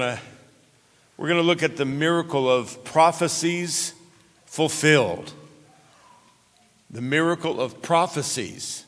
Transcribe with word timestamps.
going 0.00 0.16
to 0.16 0.22
we're 1.16 1.28
going 1.28 1.40
to 1.40 1.46
look 1.46 1.62
at 1.62 1.76
the 1.76 1.84
miracle 1.84 2.50
of 2.50 2.82
prophecies 2.82 3.94
fulfilled. 4.46 5.32
The 6.90 7.00
miracle 7.00 7.60
of 7.60 7.80
prophecies 7.80 8.84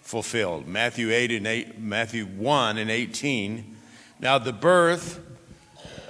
fulfilled. 0.00 0.68
Matthew 0.68 1.10
8 1.10 1.32
and 1.32 1.46
8, 1.48 1.80
Matthew 1.80 2.26
1 2.26 2.78
and 2.78 2.88
18. 2.88 3.76
Now 4.20 4.38
the 4.38 4.52
birth 4.52 5.18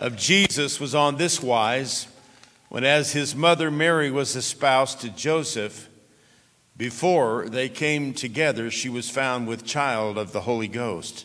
of 0.00 0.16
Jesus 0.18 0.78
was 0.78 0.94
on 0.94 1.16
this 1.16 1.42
wise 1.42 2.08
when 2.68 2.84
as 2.84 3.12
his 3.12 3.34
mother 3.34 3.70
Mary 3.70 4.10
was 4.10 4.36
espoused 4.36 5.00
to 5.00 5.08
Joseph 5.08 5.88
before 6.76 7.48
they 7.48 7.70
came 7.70 8.12
together 8.12 8.70
she 8.70 8.90
was 8.90 9.08
found 9.08 9.48
with 9.48 9.64
child 9.64 10.18
of 10.18 10.32
the 10.32 10.42
Holy 10.42 10.68
Ghost. 10.68 11.24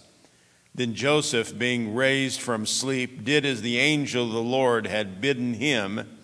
Then 0.73 0.95
Joseph, 0.95 1.57
being 1.57 1.93
raised 1.93 2.39
from 2.39 2.65
sleep, 2.65 3.25
did 3.25 3.45
as 3.45 3.61
the 3.61 3.77
angel 3.77 4.27
of 4.27 4.31
the 4.31 4.41
Lord 4.41 4.87
had 4.87 5.19
bidden 5.19 5.55
him 5.55 6.17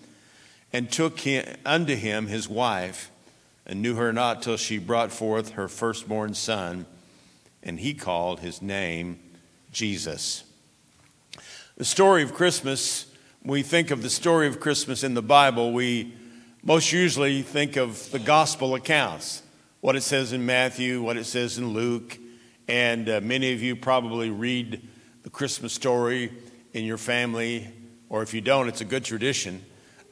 and 0.72 0.90
took 0.90 1.20
him, 1.20 1.58
unto 1.66 1.96
him 1.96 2.28
his 2.28 2.48
wife, 2.48 3.12
and 3.66 3.82
knew 3.82 3.96
her 3.96 4.14
not 4.14 4.42
till 4.42 4.56
she 4.56 4.78
brought 4.78 5.12
forth 5.12 5.52
her 5.52 5.68
firstborn 5.68 6.34
son, 6.34 6.86
and 7.62 7.80
he 7.80 7.94
called 7.94 8.40
his 8.40 8.62
name 8.62 9.20
Jesus. 9.72 10.46
The 11.76 11.86
story 11.86 12.24
of 12.24 12.34
Christmas, 12.34 13.08
we 13.44 13.64
think 13.64 13.92
of 13.92 14.02
the 14.02 14.10
story 14.10 14.48
of 14.48 14.62
Christmas 14.62 15.04
in 15.04 15.14
the 15.14 15.22
Bible, 15.22 15.74
we 15.74 16.14
most 16.64 16.94
usually 16.94 17.42
think 17.42 17.76
of 17.76 18.10
the 18.12 18.20
gospel 18.20 18.76
accounts, 18.76 19.44
what 19.82 19.98
it 19.98 20.04
says 20.04 20.32
in 20.32 20.46
Matthew, 20.46 21.02
what 21.02 21.18
it 21.18 21.26
says 21.26 21.58
in 21.58 21.74
Luke, 21.74 22.18
and 22.68 23.08
uh, 23.08 23.22
many 23.22 23.54
of 23.54 23.62
you 23.62 23.76
probably 23.76 24.30
read 24.30 24.82
the 25.24 25.30
Christmas 25.30 25.74
story 25.74 26.32
in 26.74 26.84
your 26.84 26.98
family, 26.98 27.70
or 28.10 28.24
if 28.24 28.34
you 28.34 28.42
don't, 28.42 28.68
it's 28.68 28.82
a 28.82 28.86
good 28.86 29.06
tradition 29.06 29.64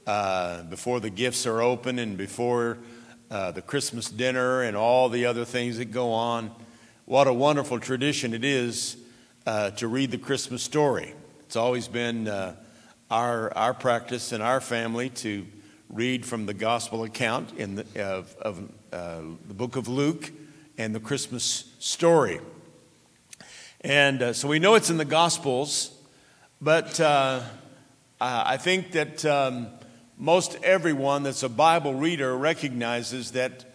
uh, 0.08 0.64
before 0.64 1.00
the 1.00 1.10
gifts 1.10 1.46
are 1.46 1.62
open 1.62 2.00
and 2.00 2.18
before 2.18 2.78
uh, 3.30 3.52
the 3.52 3.62
Christmas 3.62 4.10
dinner 4.10 4.62
and 4.62 4.78
all 4.78 5.10
the 5.10 5.26
other 5.26 5.44
things 5.44 5.78
that 5.78 5.92
go 5.92 6.12
on. 6.12 6.52
What 7.06 7.28
a 7.28 7.34
wonderful 7.34 7.80
tradition 7.80 8.34
it 8.34 8.46
is 8.46 8.98
uh, 9.46 9.72
to 9.72 9.88
read 9.88 10.12
the 10.12 10.18
Christmas 10.18 10.64
story. 10.64 11.14
It's 11.42 11.56
always 11.56 11.88
been 11.88 12.28
uh, 12.28 12.56
our, 13.12 13.56
our 13.56 13.74
practice 13.74 14.32
in 14.32 14.42
our 14.42 14.62
family 14.62 15.10
to 15.10 15.46
read 15.90 16.26
from 16.26 16.46
the 16.46 16.54
gospel 16.54 17.04
account 17.04 17.54
in 17.58 17.76
the, 17.76 18.04
of, 18.04 18.36
of 18.42 18.72
uh, 18.92 19.22
the 19.48 19.54
book 19.54 19.76
of 19.76 19.88
Luke 19.88 20.32
and 20.78 20.94
the 20.94 21.00
Christmas 21.00 21.74
story. 21.80 22.40
And 23.86 24.22
uh, 24.24 24.34
so 24.34 24.48
we 24.48 24.58
know 24.58 24.74
it's 24.74 24.90
in 24.90 24.98
the 24.98 25.06
Gospels, 25.06 25.92
but 26.60 27.00
I 27.00 28.58
think 28.58 28.92
that. 28.92 29.24
Um, 29.24 29.68
most 30.18 30.58
everyone 30.64 31.24
that's 31.24 31.44
a 31.44 31.50
Bible 31.50 31.94
reader 31.94 32.36
recognizes 32.38 33.32
that, 33.32 33.66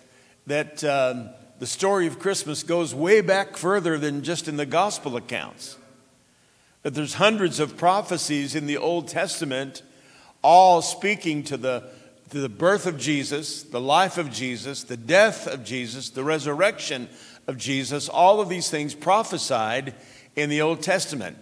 that 0.46 0.82
um, 0.84 1.28
the 1.58 1.66
story 1.66 2.06
of 2.06 2.18
Christmas 2.18 2.62
goes 2.62 2.94
way 2.94 3.20
back 3.20 3.56
further 3.56 3.98
than 3.98 4.22
just 4.22 4.48
in 4.48 4.56
the 4.56 4.64
gospel 4.64 5.16
accounts. 5.16 5.76
That 6.82 6.94
there's 6.94 7.14
hundreds 7.14 7.60
of 7.60 7.76
prophecies 7.76 8.54
in 8.54 8.66
the 8.66 8.78
Old 8.78 9.08
Testament, 9.08 9.82
all 10.42 10.80
speaking 10.80 11.42
to 11.44 11.58
the, 11.58 11.90
the 12.30 12.48
birth 12.48 12.86
of 12.86 12.96
Jesus, 12.96 13.64
the 13.64 13.80
life 13.80 14.16
of 14.16 14.30
Jesus, 14.30 14.84
the 14.84 14.96
death 14.96 15.46
of 15.46 15.64
Jesus, 15.64 16.10
the 16.10 16.22
resurrection 16.22 17.08
of 17.46 17.56
Jesus, 17.56 18.08
all 18.08 18.40
of 18.40 18.48
these 18.48 18.70
things 18.70 18.94
prophesied 18.94 19.94
in 20.36 20.48
the 20.48 20.62
Old 20.62 20.82
Testament. 20.82 21.36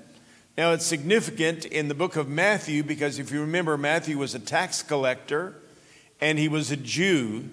Now, 0.56 0.72
it's 0.72 0.86
significant 0.86 1.66
in 1.66 1.88
the 1.88 1.94
book 1.94 2.16
of 2.16 2.28
Matthew 2.28 2.82
because 2.82 3.18
if 3.18 3.30
you 3.30 3.40
remember, 3.42 3.76
Matthew 3.76 4.18
was 4.18 4.34
a 4.34 4.40
tax 4.40 4.82
collector 4.82 5.54
and 6.20 6.38
he 6.38 6.48
was 6.48 6.70
a 6.70 6.76
Jew. 6.76 7.48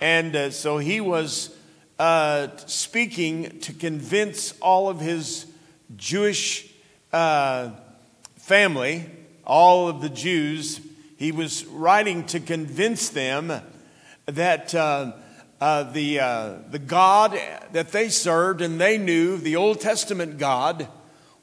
And 0.00 0.34
uh, 0.34 0.50
so 0.50 0.78
he 0.78 1.00
was 1.00 1.54
uh, 1.98 2.48
speaking 2.64 3.60
to 3.60 3.72
convince 3.74 4.58
all 4.60 4.88
of 4.88 5.00
his 5.00 5.46
Jewish 5.96 6.72
uh, 7.12 7.70
family, 8.36 9.04
all 9.44 9.88
of 9.88 10.00
the 10.00 10.08
Jews, 10.08 10.80
he 11.20 11.32
was 11.32 11.66
writing 11.66 12.24
to 12.24 12.40
convince 12.40 13.10
them 13.10 13.52
that 14.24 14.74
uh, 14.74 15.12
uh, 15.60 15.82
the, 15.82 16.18
uh, 16.18 16.54
the 16.70 16.78
God 16.78 17.38
that 17.72 17.92
they 17.92 18.08
served 18.08 18.62
and 18.62 18.80
they 18.80 18.96
knew, 18.96 19.36
the 19.36 19.56
Old 19.56 19.82
Testament 19.82 20.38
God, 20.38 20.88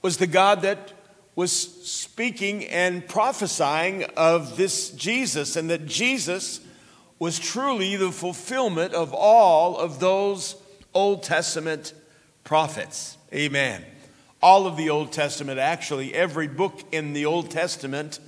was 0.01 0.17
the 0.17 0.25
God 0.25 0.63
that 0.63 0.93
was 1.35 1.51
speaking 1.51 2.65
and 2.65 3.07
prophesying 3.07 4.05
of 4.17 4.57
this 4.57 4.89
Jesus, 4.89 5.55
and 5.55 5.69
that 5.69 5.85
Jesus 5.85 6.59
was 7.19 7.38
truly 7.38 7.95
the 7.97 8.11
fulfillment 8.11 8.95
of 8.95 9.13
all 9.13 9.77
of 9.77 9.99
those 9.99 10.55
Old 10.95 11.21
Testament 11.21 11.94
prophets. 12.44 13.15
Amen. 13.31 13.85
All 14.41 14.65
of 14.65 14.75
the 14.75 14.89
Old 14.89 15.11
Testament, 15.11 15.59
actually, 15.59 16.15
every 16.15 16.47
book 16.47 16.81
in 16.91 17.13
the 17.13 17.27
Old 17.27 17.51
Testament, 17.51 18.19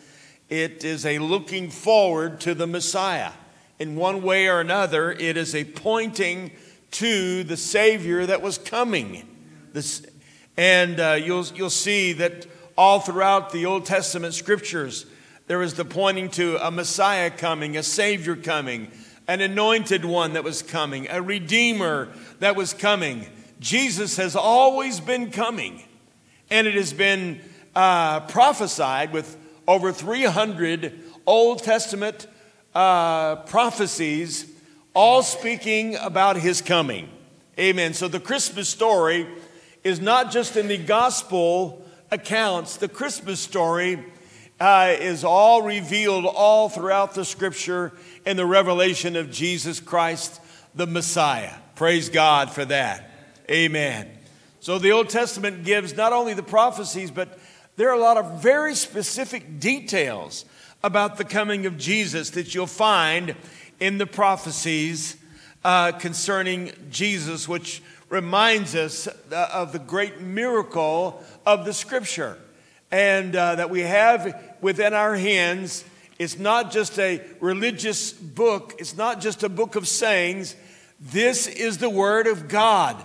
it 0.49 0.83
is 0.83 1.05
a 1.05 1.19
looking 1.19 1.69
forward 1.69 2.39
to 2.41 2.53
the 2.53 2.67
Messiah. 2.67 3.31
In 3.77 3.95
one 3.95 4.23
way 4.23 4.47
or 4.47 4.59
another, 4.59 5.11
it 5.11 5.37
is 5.37 5.55
a 5.55 5.63
pointing 5.63 6.51
to 6.91 7.43
the 7.43 7.55
Savior 7.55 8.25
that 8.25 8.41
was 8.41 8.57
coming. 8.57 9.27
This, 9.73 10.05
and 10.57 10.99
uh, 10.99 11.13
you'll, 11.13 11.45
you'll 11.55 11.69
see 11.69 12.13
that 12.13 12.47
all 12.75 12.99
throughout 12.99 13.51
the 13.51 13.65
Old 13.65 13.85
Testament 13.85 14.33
scriptures, 14.33 15.05
there 15.47 15.61
is 15.61 15.75
the 15.75 15.85
pointing 15.85 16.29
to 16.31 16.57
a 16.65 16.71
Messiah 16.71 17.29
coming, 17.29 17.77
a 17.77 17.83
Savior 17.83 18.35
coming, 18.35 18.91
an 19.27 19.41
anointed 19.41 20.03
one 20.03 20.33
that 20.33 20.43
was 20.43 20.61
coming, 20.61 21.07
a 21.09 21.21
Redeemer 21.21 22.09
that 22.39 22.55
was 22.55 22.73
coming. 22.73 23.27
Jesus 23.59 24.17
has 24.17 24.35
always 24.35 24.99
been 24.99 25.29
coming, 25.31 25.83
and 26.49 26.65
it 26.65 26.73
has 26.73 26.91
been 26.91 27.39
uh, 27.75 28.21
prophesied 28.21 29.13
with 29.13 29.37
over 29.69 29.91
300 29.91 30.99
Old 31.27 31.61
Testament 31.61 32.25
uh, 32.73 33.35
prophecies, 33.35 34.51
all 34.95 35.21
speaking 35.21 35.95
about 35.97 36.37
his 36.37 36.59
coming. 36.59 37.07
Amen. 37.59 37.93
So 37.93 38.07
the 38.07 38.19
Christmas 38.19 38.67
story 38.67 39.27
is 39.83 40.01
not 40.01 40.31
just 40.31 40.57
in 40.57 40.67
the 40.67 40.77
gospel 40.79 41.85
accounts, 42.09 42.77
the 42.77 42.87
Christmas 42.87 43.39
story 43.39 44.03
uh, 44.59 44.95
is 44.97 45.23
all 45.23 45.61
revealed 45.61 46.25
all 46.25 46.67
throughout 46.67 47.13
the 47.13 47.23
scripture 47.23 47.93
in 48.25 48.37
the 48.37 48.47
revelation 48.47 49.15
of 49.15 49.29
Jesus 49.29 49.79
Christ, 49.79 50.41
the 50.73 50.87
Messiah. 50.87 51.53
Praise 51.75 52.09
God 52.09 52.49
for 52.49 52.65
that. 52.65 53.11
Amen. 53.51 54.09
So 54.61 54.79
the 54.79 54.93
Old 54.93 55.09
Testament 55.09 55.63
gives 55.63 55.95
not 55.95 56.11
only 56.11 56.33
the 56.33 56.41
prophecies, 56.41 57.11
but 57.11 57.37
there 57.79 57.89
are 57.89 57.95
a 57.95 57.97
lot 57.97 58.17
of 58.17 58.43
very 58.43 58.75
specific 58.75 59.57
details 59.57 60.43
about 60.83 61.15
the 61.15 61.23
coming 61.23 61.65
of 61.65 61.77
Jesus 61.77 62.31
that 62.31 62.53
you'll 62.53 62.67
find 62.67 63.37
in 63.79 63.97
the 63.97 64.05
prophecies 64.05 65.15
uh, 65.63 65.93
concerning 65.93 66.73
Jesus, 66.89 67.47
which 67.47 67.81
reminds 68.09 68.75
us 68.75 69.07
uh, 69.07 69.49
of 69.53 69.71
the 69.71 69.79
great 69.79 70.19
miracle 70.19 71.23
of 71.45 71.63
the 71.63 71.71
scripture 71.71 72.37
and 72.91 73.33
uh, 73.33 73.55
that 73.55 73.69
we 73.69 73.79
have 73.79 74.57
within 74.59 74.93
our 74.93 75.15
hands 75.15 75.85
It's 76.19 76.37
not 76.37 76.71
just 76.71 76.99
a 76.99 77.25
religious 77.39 78.11
book, 78.11 78.75
it's 78.77 78.97
not 78.97 79.21
just 79.21 79.41
a 79.43 79.47
book 79.47 79.77
of 79.77 79.87
sayings. 79.87 80.53
This 80.99 81.47
is 81.47 81.77
the 81.77 81.89
Word 81.89 82.27
of 82.27 82.49
God. 82.49 83.01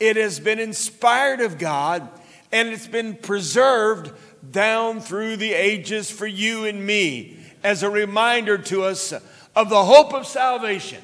It 0.00 0.16
has 0.16 0.40
been 0.40 0.58
inspired 0.58 1.42
of 1.42 1.58
God 1.58 2.08
and 2.54 2.68
it's 2.68 2.86
been 2.86 3.16
preserved 3.16 4.12
down 4.48 5.00
through 5.00 5.36
the 5.36 5.52
ages 5.52 6.08
for 6.08 6.26
you 6.26 6.64
and 6.64 6.86
me 6.86 7.36
as 7.64 7.82
a 7.82 7.90
reminder 7.90 8.56
to 8.56 8.84
us 8.84 9.12
of 9.56 9.68
the 9.68 9.84
hope 9.84 10.14
of 10.14 10.24
salvation. 10.24 11.02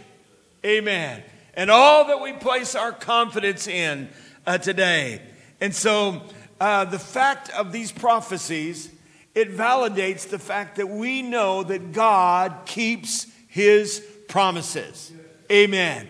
Amen. 0.64 1.24
And 1.54 1.68
all 1.68 2.06
that 2.06 2.20
we 2.20 2.34
place 2.34 2.76
our 2.76 2.92
confidence 2.92 3.66
in 3.66 4.08
uh, 4.46 4.58
today. 4.58 5.20
And 5.60 5.74
so, 5.74 6.22
uh, 6.60 6.84
the 6.84 7.00
fact 7.00 7.50
of 7.50 7.72
these 7.72 7.90
prophecies, 7.90 8.88
it 9.34 9.56
validates 9.56 10.28
the 10.28 10.38
fact 10.38 10.76
that 10.76 10.88
we 10.88 11.20
know 11.20 11.64
that 11.64 11.90
God 11.90 12.60
keeps 12.64 13.26
his 13.48 14.06
promises. 14.28 15.10
Amen. 15.50 16.06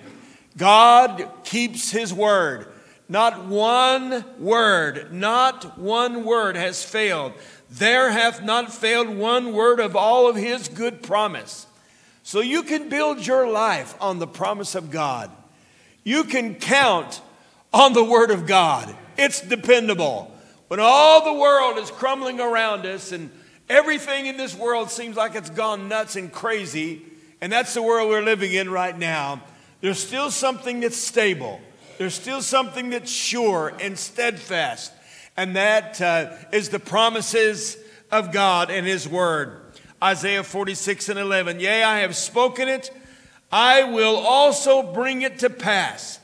God 0.59 1.27
keeps 1.45 1.91
his 1.91 2.13
word. 2.13 2.70
Not 3.11 3.47
one 3.47 4.25
word, 4.39 5.13
not 5.13 5.77
one 5.77 6.25
word 6.25 6.55
has 6.55 6.85
failed. 6.85 7.33
There 7.69 8.13
hath 8.13 8.41
not 8.41 8.73
failed 8.73 9.09
one 9.09 9.53
word 9.53 9.81
of 9.81 9.97
all 9.97 10.29
of 10.29 10.37
his 10.37 10.69
good 10.69 11.03
promise. 11.03 11.67
So 12.23 12.39
you 12.39 12.63
can 12.63 12.89
build 12.89 13.27
your 13.27 13.51
life 13.51 13.97
on 14.01 14.21
the 14.21 14.29
promise 14.29 14.77
of 14.77 14.93
God. 14.93 15.29
You 16.05 16.23
can 16.23 16.55
count 16.55 17.21
on 17.73 17.95
the 17.95 18.05
word 18.05 18.31
of 18.31 18.47
God. 18.47 18.95
It's 19.19 19.41
dependable. 19.41 20.33
When 20.69 20.79
all 20.79 21.25
the 21.25 21.41
world 21.41 21.79
is 21.79 21.91
crumbling 21.91 22.39
around 22.39 22.87
us 22.87 23.11
and 23.11 23.33
everything 23.69 24.27
in 24.27 24.37
this 24.37 24.55
world 24.55 24.89
seems 24.89 25.17
like 25.17 25.35
it's 25.35 25.51
gone 25.51 25.89
nuts 25.89 26.15
and 26.15 26.31
crazy, 26.31 27.03
and 27.41 27.51
that's 27.51 27.75
the 27.75 27.83
world 27.83 28.09
we're 28.09 28.23
living 28.23 28.53
in 28.53 28.71
right 28.71 28.97
now, 28.97 29.43
there's 29.81 29.99
still 29.99 30.31
something 30.31 30.79
that's 30.79 30.97
stable. 30.97 31.61
There's 32.01 32.15
still 32.15 32.41
something 32.41 32.89
that's 32.89 33.11
sure 33.11 33.75
and 33.79 33.99
steadfast, 33.99 34.91
and 35.37 35.55
that 35.57 36.01
uh, 36.01 36.33
is 36.51 36.71
the 36.71 36.79
promises 36.79 37.77
of 38.11 38.33
God 38.33 38.71
and 38.71 38.87
His 38.87 39.07
Word. 39.07 39.61
Isaiah 40.03 40.43
46 40.43 41.11
and 41.11 41.19
11. 41.19 41.61
Yea, 41.61 41.83
I 41.83 41.99
have 41.99 42.17
spoken 42.17 42.69
it, 42.69 42.91
I 43.53 43.83
will 43.83 44.17
also 44.17 44.95
bring 44.95 45.21
it 45.21 45.41
to 45.41 45.51
pass. 45.51 46.19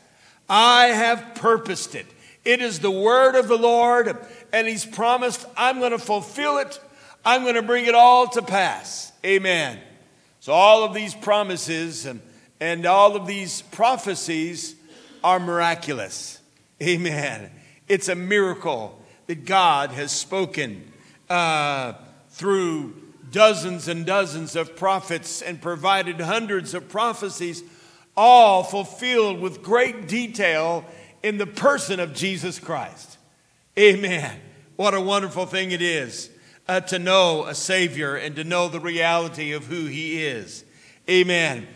I 0.48 0.86
have 0.86 1.34
purposed 1.34 1.94
it. 1.94 2.06
It 2.42 2.62
is 2.62 2.78
the 2.78 2.90
word 2.90 3.34
of 3.34 3.46
the 3.46 3.58
Lord, 3.58 4.16
and 4.54 4.66
He's 4.66 4.86
promised, 4.86 5.44
I'm 5.58 5.78
going 5.78 5.90
to 5.90 5.98
fulfill 5.98 6.56
it. 6.56 6.80
I'm 7.22 7.42
going 7.42 7.54
to 7.54 7.60
bring 7.60 7.84
it 7.84 7.94
all 7.94 8.28
to 8.28 8.40
pass. 8.40 9.12
Amen. 9.26 9.78
So, 10.40 10.54
all 10.54 10.84
of 10.84 10.94
these 10.94 11.14
promises 11.14 12.06
and, 12.06 12.22
and 12.60 12.86
all 12.86 13.14
of 13.14 13.26
these 13.26 13.60
prophecies 13.60 14.75
are 15.26 15.40
miraculous. 15.40 16.40
Amen. 16.80 17.50
It's 17.88 18.08
a 18.08 18.14
miracle 18.14 18.96
that 19.26 19.44
God 19.44 19.90
has 19.90 20.12
spoken 20.12 20.92
uh, 21.28 21.94
through 22.30 22.94
dozens 23.32 23.88
and 23.88 24.06
dozens 24.06 24.54
of 24.54 24.76
prophets 24.76 25.42
and 25.42 25.60
provided 25.60 26.20
hundreds 26.20 26.74
of 26.74 26.88
prophecies 26.88 27.64
all 28.16 28.62
fulfilled 28.62 29.40
with 29.40 29.64
great 29.64 30.06
detail 30.06 30.84
in 31.24 31.38
the 31.38 31.46
person 31.46 31.98
of 31.98 32.14
Jesus 32.14 32.60
Christ. 32.60 33.18
Amen. 33.76 34.38
What 34.76 34.94
a 34.94 35.00
wonderful 35.00 35.46
thing 35.46 35.72
it 35.72 35.82
is 35.82 36.30
uh, 36.68 36.82
to 36.82 37.00
know 37.00 37.46
a 37.46 37.54
Savior 37.56 38.14
and 38.14 38.36
to 38.36 38.44
know 38.44 38.68
the 38.68 38.78
reality 38.78 39.54
of 39.54 39.66
who 39.66 39.86
He 39.86 40.24
is. 40.24 40.64
Amen. 41.10 41.66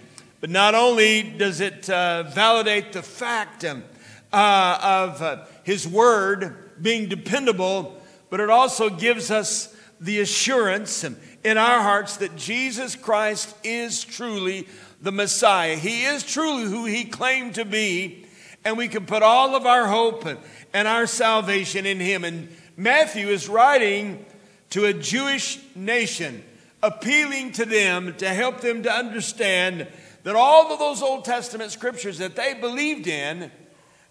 But 0.40 0.50
not 0.50 0.74
only 0.74 1.22
does 1.22 1.60
it 1.60 1.90
uh, 1.90 2.24
validate 2.24 2.92
the 2.92 3.02
fact 3.02 3.64
um, 3.64 3.84
uh, 4.32 4.78
of 4.82 5.22
uh, 5.22 5.44
His 5.64 5.86
Word 5.86 6.56
being 6.80 7.08
dependable, 7.08 8.00
but 8.30 8.40
it 8.40 8.48
also 8.48 8.88
gives 8.88 9.30
us 9.30 9.74
the 10.00 10.20
assurance 10.20 11.04
in 11.44 11.58
our 11.58 11.82
hearts 11.82 12.16
that 12.18 12.36
Jesus 12.36 12.96
Christ 12.96 13.54
is 13.62 14.02
truly 14.02 14.66
the 15.02 15.12
Messiah. 15.12 15.76
He 15.76 16.04
is 16.04 16.22
truly 16.22 16.64
who 16.64 16.86
he 16.86 17.04
claimed 17.04 17.56
to 17.56 17.64
be, 17.64 18.24
and 18.64 18.78
we 18.78 18.88
can 18.88 19.06
put 19.06 19.22
all 19.22 19.54
of 19.54 19.66
our 19.66 19.86
hope 19.86 20.26
and 20.72 20.88
our 20.88 21.06
salvation 21.06 21.84
in 21.84 22.00
him. 22.00 22.24
And 22.24 22.48
Matthew 22.76 23.28
is 23.28 23.48
writing 23.48 24.24
to 24.70 24.86
a 24.86 24.94
Jewish 24.94 25.58
nation, 25.74 26.44
appealing 26.82 27.52
to 27.52 27.64
them 27.64 28.14
to 28.18 28.28
help 28.28 28.60
them 28.60 28.82
to 28.84 28.92
understand 28.92 29.86
that 30.22 30.36
all 30.36 30.72
of 30.72 30.78
those 30.78 31.02
Old 31.02 31.24
Testament 31.24 31.70
scriptures 31.72 32.18
that 32.18 32.36
they 32.36 32.54
believed 32.54 33.06
in, 33.06 33.50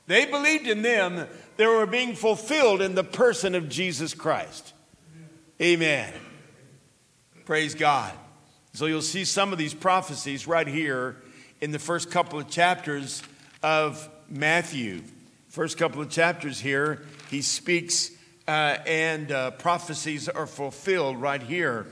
they 0.07 0.25
believed 0.25 0.67
in 0.67 0.81
them, 0.81 1.27
they 1.57 1.67
were 1.67 1.85
being 1.85 2.15
fulfilled 2.15 2.81
in 2.81 2.95
the 2.95 3.03
person 3.03 3.55
of 3.55 3.69
Jesus 3.69 4.13
Christ. 4.13 4.73
Amen. 5.61 6.11
Praise 7.45 7.75
God. 7.75 8.13
So 8.73 8.85
you'll 8.85 9.01
see 9.01 9.25
some 9.25 9.51
of 9.51 9.57
these 9.57 9.73
prophecies 9.73 10.47
right 10.47 10.67
here 10.67 11.17
in 11.61 11.71
the 11.71 11.79
first 11.79 12.09
couple 12.11 12.39
of 12.39 12.49
chapters 12.49 13.21
of 13.61 14.07
Matthew. 14.29 15.03
First 15.49 15.77
couple 15.77 16.01
of 16.01 16.09
chapters 16.09 16.59
here, 16.59 17.05
he 17.29 17.41
speaks 17.41 18.11
uh, 18.47 18.77
and 18.87 19.31
uh, 19.31 19.51
prophecies 19.51 20.27
are 20.29 20.47
fulfilled 20.47 21.21
right 21.21 21.41
here. 21.41 21.85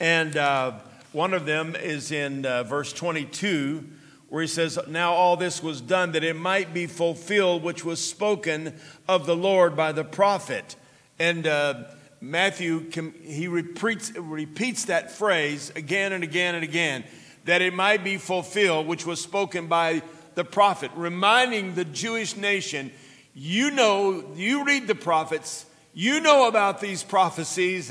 And 0.00 0.36
uh, 0.36 0.72
one 1.12 1.32
of 1.32 1.46
them 1.46 1.74
is 1.74 2.12
in 2.12 2.44
uh, 2.44 2.64
verse 2.64 2.92
22, 2.92 3.84
where 4.28 4.42
he 4.42 4.48
says, 4.48 4.78
Now 4.88 5.14
all 5.14 5.36
this 5.36 5.62
was 5.62 5.80
done 5.80 6.12
that 6.12 6.22
it 6.22 6.36
might 6.36 6.74
be 6.74 6.86
fulfilled, 6.86 7.62
which 7.62 7.84
was 7.84 8.04
spoken 8.04 8.74
of 9.08 9.24
the 9.24 9.36
Lord 9.36 9.74
by 9.74 9.92
the 9.92 10.04
prophet. 10.04 10.76
And 11.18 11.46
uh, 11.46 11.84
Matthew, 12.20 12.90
he 13.22 13.48
repeats, 13.48 14.12
repeats 14.16 14.84
that 14.86 15.10
phrase 15.10 15.72
again 15.74 16.12
and 16.12 16.22
again 16.22 16.54
and 16.54 16.64
again, 16.64 17.04
that 17.44 17.62
it 17.62 17.72
might 17.72 18.04
be 18.04 18.18
fulfilled, 18.18 18.86
which 18.86 19.06
was 19.06 19.20
spoken 19.20 19.66
by 19.66 20.02
the 20.34 20.44
prophet, 20.44 20.90
reminding 20.94 21.74
the 21.74 21.84
Jewish 21.84 22.36
nation, 22.36 22.92
you 23.34 23.70
know, 23.70 24.24
you 24.34 24.64
read 24.64 24.86
the 24.86 24.94
prophets, 24.94 25.64
you 25.94 26.20
know 26.20 26.48
about 26.48 26.80
these 26.80 27.02
prophecies, 27.02 27.90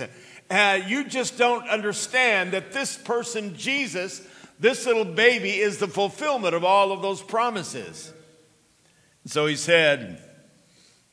uh, 0.49 0.79
you 0.87 1.03
just 1.03 1.37
don't 1.37 1.67
understand 1.67 2.51
that 2.53 2.71
this 2.71 2.97
person, 2.97 3.55
Jesus, 3.55 4.25
this 4.59 4.85
little 4.85 5.05
baby, 5.05 5.57
is 5.57 5.77
the 5.77 5.87
fulfillment 5.87 6.55
of 6.55 6.63
all 6.63 6.91
of 6.91 7.01
those 7.01 7.21
promises. 7.21 8.13
So 9.25 9.45
he 9.45 9.55
said, 9.55 10.23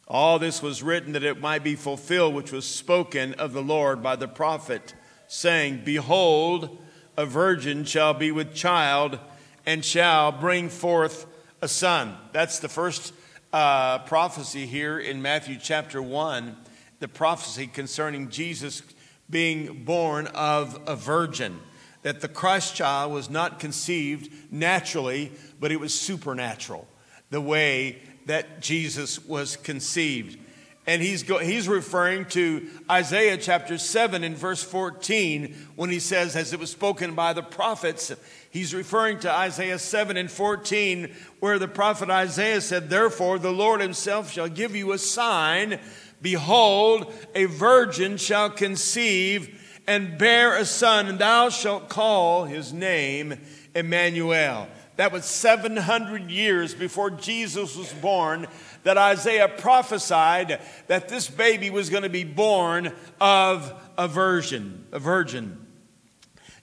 all 0.07 0.39
this 0.39 0.63
was 0.63 0.83
written 0.83 1.13
that 1.13 1.25
it 1.25 1.41
might 1.41 1.65
be 1.65 1.75
fulfilled, 1.75 2.35
which 2.35 2.53
was 2.53 2.67
spoken 2.67 3.35
of 3.35 3.53
the 3.53 3.63
Lord 3.63 4.03
by 4.03 4.17
the 4.17 4.29
prophet, 4.29 4.95
saying, 5.27 5.83
Behold, 5.85 6.79
a 7.17 7.25
virgin 7.25 7.85
shall 7.85 8.13
be 8.13 8.31
with 8.31 8.55
child 8.55 9.19
and 9.65 9.85
shall 9.85 10.31
bring 10.31 10.69
forth 10.69 11.27
a 11.63 11.69
son. 11.69 12.17
That's 12.33 12.59
the 12.59 12.69
first 12.69 13.15
uh, 13.53 14.01
prophecy 14.01 14.67
here 14.67 14.99
in 14.99 15.23
Matthew 15.23 15.59
chapter 15.61 16.03
1, 16.03 16.57
the 17.01 17.09
prophecy 17.09 17.67
concerning 17.67 18.29
Jesus 18.29 18.83
being 19.29 19.85
born 19.85 20.27
of 20.29 20.81
a 20.87 20.97
virgin. 20.97 21.61
That 22.03 22.21
the 22.21 22.29
Christ 22.29 22.77
child 22.77 23.13
was 23.13 23.31
not 23.31 23.59
conceived 23.59 24.53
naturally, 24.53 25.33
but 25.59 25.73
it 25.73 25.81
was 25.81 25.99
supernatural. 25.99 26.87
The 27.31 27.41
way 27.41 28.01
that 28.27 28.61
Jesus 28.61 29.25
was 29.25 29.57
conceived. 29.57 30.39
And 30.87 31.01
he's, 31.01 31.23
go, 31.23 31.39
he's 31.39 31.67
referring 31.67 32.27
to 32.27 32.69
Isaiah 32.91 33.39
chapter 33.39 33.79
7 33.79 34.23
and 34.23 34.37
verse 34.37 34.63
14 34.63 35.55
when 35.77 35.89
he 35.89 35.99
says, 35.99 36.37
as 36.37 36.53
it 36.53 36.61
was 36.61 36.71
spoken 36.71 37.15
by 37.15 37.33
the 37.33 37.43
prophets, 37.43 38.13
he's 38.51 38.75
referring 38.75 39.19
to 39.21 39.33
Isaiah 39.33 39.79
7 39.79 40.19
and 40.19 40.31
14 40.31 41.11
where 41.41 41.59
the 41.59 41.69
prophet 41.69 42.11
Isaiah 42.11 42.61
said, 42.61 42.91
Therefore 42.91 43.39
the 43.39 43.51
Lord 43.51 43.81
himself 43.81 44.31
shall 44.31 44.49
give 44.49 44.77
you 44.77 44.93
a 44.93 44.99
sign. 44.99 45.81
Behold, 46.25 47.13
a 47.35 47.45
virgin 47.45 48.17
shall 48.17 48.49
conceive 48.49 49.61
and 49.87 50.17
bear 50.17 50.57
a 50.57 50.65
son, 50.65 51.07
and 51.07 51.19
thou 51.19 51.51
shalt 51.51 51.91
call 51.91 52.47
his 52.47 52.73
name 52.73 53.39
Emmanuel. 53.75 54.67
That 54.97 55.13
was 55.13 55.27
700 55.27 56.31
years 56.31 56.75
before 56.75 57.11
Jesus 57.11 57.77
was 57.77 57.93
born 57.93 58.47
that 58.85 58.97
Isaiah 58.97 59.49
prophesied 59.49 60.63
that 60.87 61.11
this 61.11 61.29
baby 61.29 61.69
was 61.69 61.91
going 61.91 62.05
to 62.05 62.09
be 62.09 62.25
born 62.25 62.95
of 63.21 63.75
a 63.99 64.09
virgin, 64.09 64.87
a 64.93 64.99
virgin. 64.99 65.67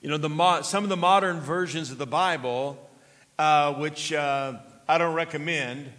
You 0.02 0.10
know, 0.10 0.18
the, 0.18 0.64
some 0.64 0.84
of 0.84 0.90
the 0.90 0.98
modern 0.98 1.40
versions 1.40 1.92
of 1.92 2.00
the 2.00 2.08
Bible, 2.08 2.80
uh, 3.38 3.76
which 3.76 4.12
uh, 4.12 4.54
I 4.88 4.98
don't 4.98 5.14
recommend, 5.14 5.92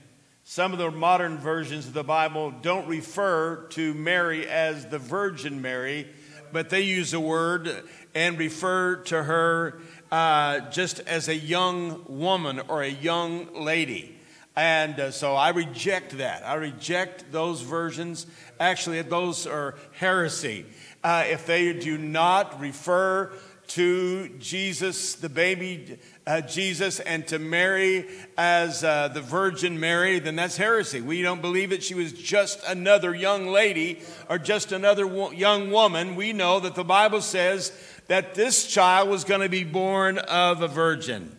some 0.44 0.72
of 0.72 0.78
the 0.78 0.90
modern 0.90 1.38
versions 1.38 1.86
of 1.86 1.92
the 1.92 2.02
Bible 2.02 2.50
don't 2.62 2.88
refer 2.88 3.66
to 3.70 3.94
Mary 3.94 4.48
as 4.48 4.86
the 4.86 4.98
Virgin 4.98 5.62
Mary, 5.62 6.08
but 6.52 6.68
they 6.68 6.80
use 6.80 7.14
a 7.14 7.20
word 7.20 7.70
and 8.14 8.38
refer 8.38 8.96
to 8.96 9.22
her 9.22 9.80
uh, 10.10 10.60
just 10.70 11.00
as 11.00 11.28
a 11.28 11.36
young 11.36 12.04
woman 12.08 12.60
or 12.68 12.82
a 12.82 12.88
young 12.88 13.54
lady. 13.54 14.18
And 14.56 14.98
uh, 14.98 15.10
so 15.12 15.34
I 15.34 15.50
reject 15.50 16.18
that. 16.18 16.46
I 16.46 16.54
reject 16.54 17.30
those 17.30 17.62
versions. 17.62 18.26
Actually, 18.60 19.00
those 19.02 19.46
are 19.46 19.76
heresy. 19.92 20.66
Uh, 21.04 21.24
if 21.28 21.46
they 21.46 21.72
do 21.72 21.96
not 21.96 22.60
refer 22.60 23.32
to 23.72 24.28
Jesus, 24.38 25.14
the 25.14 25.30
baby 25.30 25.98
uh, 26.26 26.42
Jesus, 26.42 27.00
and 27.00 27.26
to 27.28 27.38
Mary 27.38 28.06
as 28.36 28.84
uh, 28.84 29.08
the 29.08 29.22
Virgin 29.22 29.80
Mary, 29.80 30.18
then 30.18 30.36
that's 30.36 30.58
heresy. 30.58 31.00
We 31.00 31.22
don't 31.22 31.40
believe 31.40 31.70
that 31.70 31.82
she 31.82 31.94
was 31.94 32.12
just 32.12 32.62
another 32.66 33.14
young 33.14 33.46
lady 33.46 34.02
or 34.28 34.38
just 34.38 34.72
another 34.72 35.06
wo- 35.06 35.30
young 35.30 35.70
woman. 35.70 36.16
We 36.16 36.34
know 36.34 36.60
that 36.60 36.74
the 36.74 36.84
Bible 36.84 37.22
says 37.22 37.72
that 38.08 38.34
this 38.34 38.66
child 38.66 39.08
was 39.08 39.24
going 39.24 39.40
to 39.40 39.48
be 39.48 39.64
born 39.64 40.18
of 40.18 40.60
a 40.60 40.68
virgin. 40.68 41.34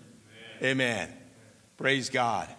Amen. 0.57 0.71
Amen. 0.71 1.13
Praise 1.77 2.09
God. 2.09 2.49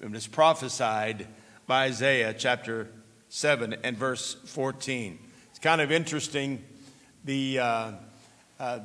It 0.00 0.10
was 0.10 0.26
prophesied 0.26 1.28
by 1.68 1.84
Isaiah 1.84 2.34
chapter 2.34 2.88
7 3.28 3.76
and 3.84 3.96
verse 3.96 4.34
14. 4.46 5.18
It's 5.50 5.60
kind 5.60 5.80
of 5.80 5.92
interesting 5.92 6.64
the 7.24 7.60
uh, 7.60 7.92
uh, 8.58 8.80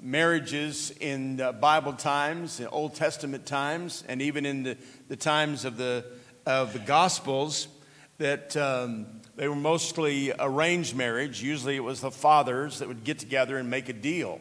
marriages 0.00 0.92
in 1.00 1.36
Bible 1.60 1.92
times, 1.92 2.60
in 2.60 2.66
Old 2.68 2.94
Testament 2.94 3.46
times, 3.46 4.04
and 4.08 4.22
even 4.22 4.46
in 4.46 4.62
the, 4.62 4.76
the 5.08 5.16
times 5.16 5.64
of 5.64 5.76
the, 5.76 6.04
of 6.46 6.72
the 6.72 6.78
Gospels, 6.78 7.68
that 8.18 8.56
um, 8.56 9.06
they 9.36 9.48
were 9.48 9.56
mostly 9.56 10.32
arranged 10.38 10.94
marriage. 10.94 11.42
Usually 11.42 11.76
it 11.76 11.84
was 11.84 12.00
the 12.00 12.10
fathers 12.10 12.78
that 12.78 12.88
would 12.88 13.04
get 13.04 13.18
together 13.18 13.56
and 13.56 13.70
make 13.70 13.88
a 13.88 13.94
deal, 13.94 14.40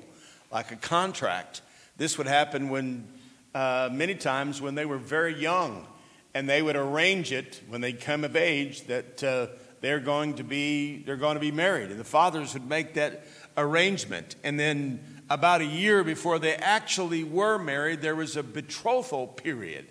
like 0.52 0.72
a 0.72 0.76
contract. 0.76 1.62
This 1.98 2.18
would 2.18 2.28
happen 2.28 2.70
when, 2.70 3.08
uh, 3.54 3.90
many 3.92 4.16
times, 4.16 4.62
when 4.62 4.76
they 4.76 4.86
were 4.86 4.98
very 4.98 5.40
young 5.40 5.86
and 6.34 6.48
they 6.48 6.62
would 6.62 6.76
arrange 6.76 7.32
it 7.32 7.62
when 7.68 7.82
they 7.82 7.94
come 7.94 8.24
of 8.24 8.36
age 8.36 8.84
that 8.88 9.24
uh, 9.24 9.48
they're 9.82 10.00
going 10.00 10.36
to 10.36 10.44
be 10.44 11.04
they're 11.04 11.18
going 11.18 11.36
to 11.36 11.40
be 11.40 11.52
married. 11.52 11.90
And 11.92 12.00
the 12.00 12.06
fathers 12.06 12.54
would 12.54 12.68
make 12.68 12.94
that 12.96 13.26
arrangement. 13.58 14.36
And 14.44 14.60
then 14.60 15.22
about 15.30 15.62
a 15.62 15.66
year 15.66 16.04
before 16.04 16.40
they 16.40 16.56
actually 16.56 17.24
were 17.24 17.58
married 17.58 18.02
there 18.02 18.16
was 18.16 18.36
a 18.36 18.44
betrothal 18.44 19.28
period. 19.28 19.88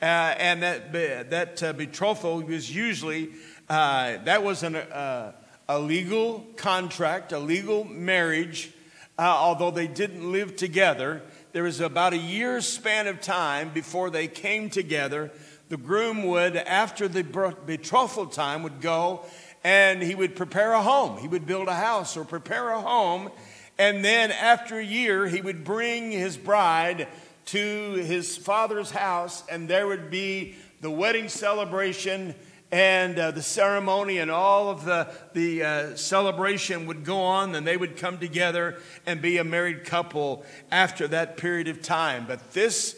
Uh, 0.00 0.34
and 0.38 0.62
that 0.62 0.92
that 1.30 1.62
uh, 1.62 1.72
betrothal 1.72 2.42
was 2.42 2.74
usually 2.74 3.30
uh, 3.68 4.18
that 4.24 4.42
was 4.42 4.62
an, 4.62 4.76
uh, 4.76 5.32
a 5.68 5.78
legal 5.78 6.46
contract 6.56 7.32
a 7.32 7.38
legal 7.38 7.84
marriage. 7.84 8.70
Uh, 9.16 9.22
although 9.22 9.70
they 9.70 9.86
didn't 9.86 10.32
live 10.32 10.56
together 10.56 11.22
there 11.54 11.62
was 11.62 11.80
about 11.80 12.12
a 12.12 12.18
year's 12.18 12.66
span 12.66 13.06
of 13.06 13.20
time 13.20 13.70
before 13.72 14.10
they 14.10 14.26
came 14.26 14.68
together 14.68 15.30
the 15.74 15.78
groom 15.78 16.22
would, 16.22 16.54
after 16.54 17.08
the 17.08 17.24
betrothal 17.66 18.26
time, 18.26 18.62
would 18.62 18.80
go 18.80 19.24
and 19.64 20.00
he 20.00 20.14
would 20.14 20.36
prepare 20.36 20.72
a 20.72 20.80
home. 20.80 21.18
He 21.18 21.26
would 21.26 21.46
build 21.46 21.66
a 21.66 21.74
house 21.74 22.16
or 22.16 22.24
prepare 22.24 22.70
a 22.70 22.80
home. 22.80 23.28
And 23.76 24.04
then 24.04 24.30
after 24.30 24.78
a 24.78 24.84
year, 24.84 25.26
he 25.26 25.40
would 25.40 25.64
bring 25.64 26.12
his 26.12 26.36
bride 26.36 27.08
to 27.46 27.94
his 27.94 28.36
father's 28.36 28.92
house, 28.92 29.42
and 29.50 29.68
there 29.68 29.88
would 29.88 30.12
be 30.12 30.54
the 30.80 30.92
wedding 30.92 31.28
celebration 31.28 32.36
and 32.70 33.18
uh, 33.18 33.32
the 33.32 33.42
ceremony 33.42 34.18
and 34.18 34.30
all 34.30 34.68
of 34.68 34.84
the, 34.84 35.08
the 35.32 35.64
uh, 35.64 35.96
celebration 35.96 36.86
would 36.86 37.04
go 37.04 37.18
on, 37.20 37.52
and 37.56 37.66
they 37.66 37.76
would 37.76 37.96
come 37.96 38.18
together 38.18 38.78
and 39.06 39.20
be 39.20 39.38
a 39.38 39.44
married 39.44 39.84
couple 39.84 40.44
after 40.70 41.08
that 41.08 41.36
period 41.36 41.66
of 41.66 41.82
time. 41.82 42.26
But 42.28 42.52
this 42.52 42.96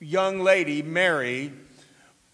young 0.00 0.40
lady, 0.40 0.80
Mary, 0.80 1.52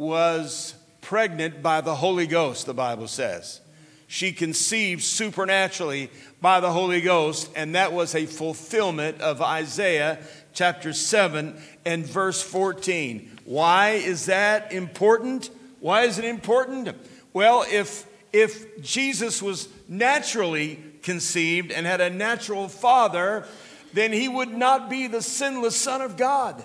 was 0.02 0.74
pregnant 1.00 1.62
by 1.62 1.80
the 1.80 1.94
Holy 1.94 2.26
Ghost, 2.26 2.66
the 2.66 2.74
Bible 2.74 3.06
says. 3.06 3.60
She 4.08 4.32
conceived 4.32 5.02
supernaturally 5.02 6.10
by 6.40 6.60
the 6.60 6.70
Holy 6.70 7.00
Ghost, 7.00 7.50
and 7.56 7.74
that 7.76 7.92
was 7.92 8.14
a 8.14 8.26
fulfillment 8.26 9.20
of 9.20 9.40
Isaiah 9.40 10.18
chapter 10.52 10.92
7 10.92 11.56
and 11.86 12.04
verse 12.04 12.42
14. 12.42 13.38
Why 13.44 13.90
is 13.90 14.26
that 14.26 14.72
important? 14.72 15.50
Why 15.80 16.02
is 16.02 16.18
it 16.18 16.24
important? 16.24 16.94
Well, 17.32 17.64
if, 17.70 18.04
if 18.32 18.82
Jesus 18.82 19.40
was 19.40 19.68
naturally 19.88 20.82
conceived 21.02 21.72
and 21.72 21.86
had 21.86 22.00
a 22.00 22.10
natural 22.10 22.68
father, 22.68 23.46
then 23.92 24.12
he 24.12 24.28
would 24.28 24.50
not 24.50 24.90
be 24.90 25.06
the 25.06 25.22
sinless 25.22 25.76
Son 25.76 26.02
of 26.02 26.16
God. 26.16 26.62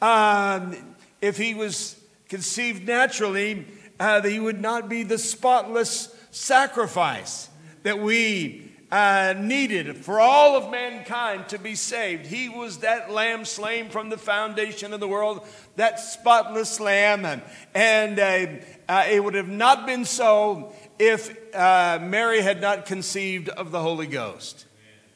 Um, 0.00 0.76
if 1.20 1.36
he 1.38 1.54
was 1.54 1.98
conceived 2.28 2.86
naturally, 2.86 3.66
uh, 4.00 4.20
that 4.20 4.30
he 4.30 4.40
would 4.40 4.60
not 4.60 4.88
be 4.88 5.02
the 5.02 5.18
spotless 5.18 6.14
sacrifice 6.30 7.48
that 7.84 7.98
we 8.00 8.72
uh, 8.90 9.34
needed 9.36 9.96
for 9.96 10.20
all 10.20 10.56
of 10.56 10.70
mankind 10.70 11.48
to 11.48 11.58
be 11.58 11.74
saved. 11.74 12.26
He 12.26 12.48
was 12.48 12.78
that 12.78 13.10
lamb 13.10 13.44
slain 13.44 13.88
from 13.88 14.08
the 14.08 14.18
foundation 14.18 14.92
of 14.92 15.00
the 15.00 15.08
world, 15.08 15.46
that 15.76 15.98
spotless 15.98 16.78
lamb. 16.80 17.24
And, 17.24 17.42
and 17.74 18.18
uh, 18.18 18.92
uh 18.92 19.06
it 19.10 19.22
would 19.22 19.34
have 19.34 19.48
not 19.48 19.86
been 19.86 20.04
so 20.04 20.72
if 20.98 21.36
uh, 21.54 21.98
Mary 22.02 22.40
had 22.40 22.60
not 22.60 22.86
conceived 22.86 23.48
of 23.48 23.70
the 23.70 23.80
Holy 23.80 24.06
Ghost. 24.06 24.66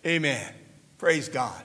Amen. 0.05 0.37
Amen. 0.43 0.55
Praise 0.99 1.29
God. 1.29 1.63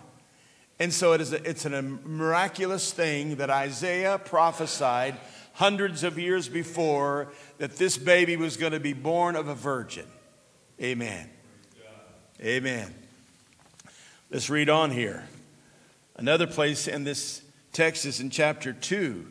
And 0.83 0.93
so 0.93 1.13
it 1.13 1.21
is 1.21 1.31
a, 1.31 1.49
it's 1.49 1.63
a 1.63 1.81
miraculous 1.81 2.91
thing 2.91 3.37
that 3.37 3.49
Isaiah 3.49 4.17
prophesied 4.17 5.15
hundreds 5.53 6.03
of 6.03 6.19
years 6.19 6.49
before 6.49 7.31
that 7.57 7.77
this 7.77 7.97
baby 7.97 8.35
was 8.35 8.57
going 8.57 8.73
to 8.73 8.81
be 8.81 8.91
born 8.91 9.37
of 9.37 9.47
a 9.47 9.55
virgin. 9.55 10.05
Amen. 10.81 11.29
Amen. 12.41 12.93
Let's 14.29 14.49
read 14.49 14.67
on 14.67 14.91
here. 14.91 15.23
Another 16.17 16.47
place 16.47 16.89
in 16.89 17.05
this 17.05 17.43
text 17.71 18.05
is 18.05 18.19
in 18.19 18.29
chapter 18.29 18.73
2, 18.73 19.25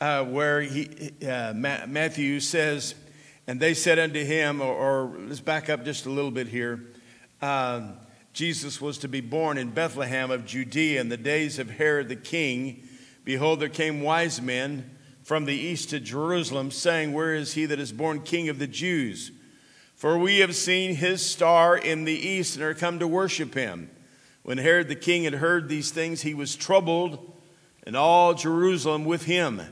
uh, 0.00 0.24
where 0.24 0.62
he, 0.62 1.12
uh, 1.28 1.52
Matthew 1.52 2.40
says, 2.40 2.94
And 3.46 3.60
they 3.60 3.74
said 3.74 3.98
unto 3.98 4.24
him, 4.24 4.62
or, 4.62 4.72
or 4.72 5.14
let's 5.18 5.40
back 5.40 5.68
up 5.68 5.84
just 5.84 6.06
a 6.06 6.10
little 6.10 6.30
bit 6.30 6.48
here. 6.48 6.82
Um, 7.42 7.98
Jesus 8.34 8.80
was 8.80 8.98
to 8.98 9.08
be 9.08 9.20
born 9.20 9.56
in 9.58 9.70
Bethlehem 9.70 10.32
of 10.32 10.44
Judea 10.44 11.00
in 11.00 11.08
the 11.08 11.16
days 11.16 11.60
of 11.60 11.70
Herod 11.70 12.08
the 12.08 12.16
king. 12.16 12.82
Behold, 13.24 13.60
there 13.60 13.68
came 13.68 14.02
wise 14.02 14.42
men 14.42 14.90
from 15.22 15.44
the 15.44 15.54
east 15.54 15.90
to 15.90 16.00
Jerusalem, 16.00 16.72
saying, 16.72 17.12
Where 17.12 17.32
is 17.32 17.54
he 17.54 17.64
that 17.66 17.78
is 17.78 17.92
born 17.92 18.22
king 18.22 18.48
of 18.48 18.58
the 18.58 18.66
Jews? 18.66 19.30
For 19.94 20.18
we 20.18 20.40
have 20.40 20.56
seen 20.56 20.96
his 20.96 21.24
star 21.24 21.76
in 21.78 22.04
the 22.04 22.12
east 22.12 22.56
and 22.56 22.64
are 22.64 22.74
come 22.74 22.98
to 22.98 23.06
worship 23.06 23.54
him. 23.54 23.88
When 24.42 24.58
Herod 24.58 24.88
the 24.88 24.96
king 24.96 25.22
had 25.22 25.34
heard 25.34 25.68
these 25.68 25.92
things, 25.92 26.22
he 26.22 26.34
was 26.34 26.56
troubled, 26.56 27.32
and 27.86 27.96
all 27.96 28.34
Jerusalem 28.34 29.04
with 29.04 29.26
him. 29.26 29.62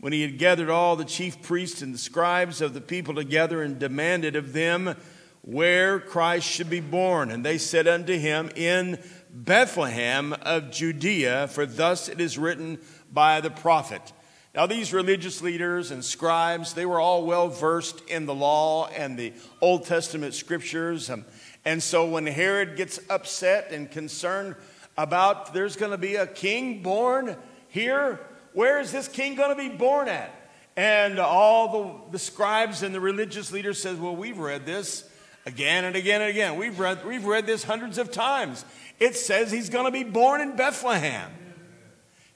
When 0.00 0.12
he 0.12 0.20
had 0.20 0.36
gathered 0.38 0.68
all 0.68 0.96
the 0.96 1.06
chief 1.06 1.40
priests 1.40 1.80
and 1.80 1.94
the 1.94 1.98
scribes 1.98 2.60
of 2.60 2.74
the 2.74 2.80
people 2.82 3.14
together 3.14 3.62
and 3.62 3.78
demanded 3.78 4.36
of 4.36 4.52
them 4.52 4.96
where 5.42 5.98
Christ 5.98 6.46
should 6.46 6.70
be 6.70 6.80
born. 6.80 7.30
And 7.30 7.44
they 7.44 7.58
said 7.58 7.86
unto 7.86 8.16
him, 8.16 8.50
In 8.56 8.98
Bethlehem 9.30 10.32
of 10.32 10.70
Judea, 10.70 11.48
for 11.48 11.66
thus 11.66 12.08
it 12.08 12.20
is 12.20 12.38
written 12.38 12.78
by 13.12 13.40
the 13.40 13.50
prophet. 13.50 14.12
Now, 14.54 14.66
these 14.66 14.92
religious 14.92 15.40
leaders 15.40 15.90
and 15.90 16.04
scribes, 16.04 16.74
they 16.74 16.84
were 16.84 17.00
all 17.00 17.24
well 17.24 17.48
versed 17.48 18.02
in 18.08 18.26
the 18.26 18.34
law 18.34 18.88
and 18.88 19.18
the 19.18 19.32
Old 19.62 19.86
Testament 19.86 20.34
scriptures. 20.34 21.08
Um, 21.08 21.24
and 21.64 21.82
so 21.82 22.06
when 22.06 22.26
Herod 22.26 22.76
gets 22.76 23.00
upset 23.08 23.72
and 23.72 23.90
concerned 23.90 24.56
about 24.98 25.54
there's 25.54 25.76
going 25.76 25.92
to 25.92 25.98
be 25.98 26.16
a 26.16 26.26
king 26.26 26.82
born 26.82 27.36
here, 27.68 28.20
where 28.52 28.78
is 28.78 28.92
this 28.92 29.08
king 29.08 29.36
going 29.36 29.56
to 29.56 29.70
be 29.70 29.74
born 29.74 30.08
at? 30.08 30.30
And 30.76 31.18
all 31.18 32.04
the, 32.08 32.12
the 32.12 32.18
scribes 32.18 32.82
and 32.82 32.94
the 32.94 33.00
religious 33.00 33.52
leaders 33.52 33.80
says, 33.80 33.98
well, 33.98 34.14
we've 34.14 34.38
read 34.38 34.66
this 34.66 35.08
again 35.46 35.84
and 35.84 35.96
again 35.96 36.20
and 36.20 36.30
again. 36.30 36.56
We've 36.56 36.78
read, 36.78 37.04
we've 37.06 37.24
read 37.24 37.46
this 37.46 37.64
hundreds 37.64 37.98
of 37.98 38.10
times. 38.10 38.64
It 39.00 39.16
says 39.16 39.50
he's 39.50 39.70
going 39.70 39.86
to 39.86 39.90
be 39.90 40.04
born 40.04 40.40
in 40.40 40.56
Bethlehem. 40.56 41.30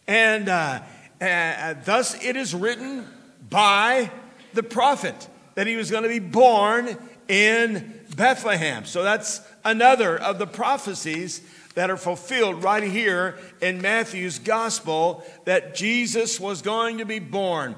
And, 0.07 0.49
uh, 0.49 0.81
uh, 1.21 1.75
thus 1.85 2.23
it 2.23 2.37
is 2.37 2.55
written 2.55 3.07
by 3.49 4.11
the 4.55 4.63
prophet 4.63 5.29
that 5.55 5.67
he 5.67 5.77
was 5.77 5.91
going 5.91 6.03
to 6.03 6.09
be 6.09 6.19
born 6.19 6.97
in 7.29 8.01
Bethlehem. 8.17 8.85
So 8.85 9.03
that's 9.03 9.41
another 9.65 10.17
of 10.19 10.39
the 10.39 10.47
prophecies 10.47 11.41
that 11.75 11.91
are 11.91 11.97
fulfilled 11.97 12.63
right 12.63 12.83
here 12.83 13.39
in 13.61 13.81
Matthew's 13.83 14.39
gospel 14.39 15.25
that 15.45 15.75
Jesus 15.75 16.41
was 16.41 16.63
going 16.63 16.99
to 16.99 17.05
be 17.05 17.19
born. 17.19 17.77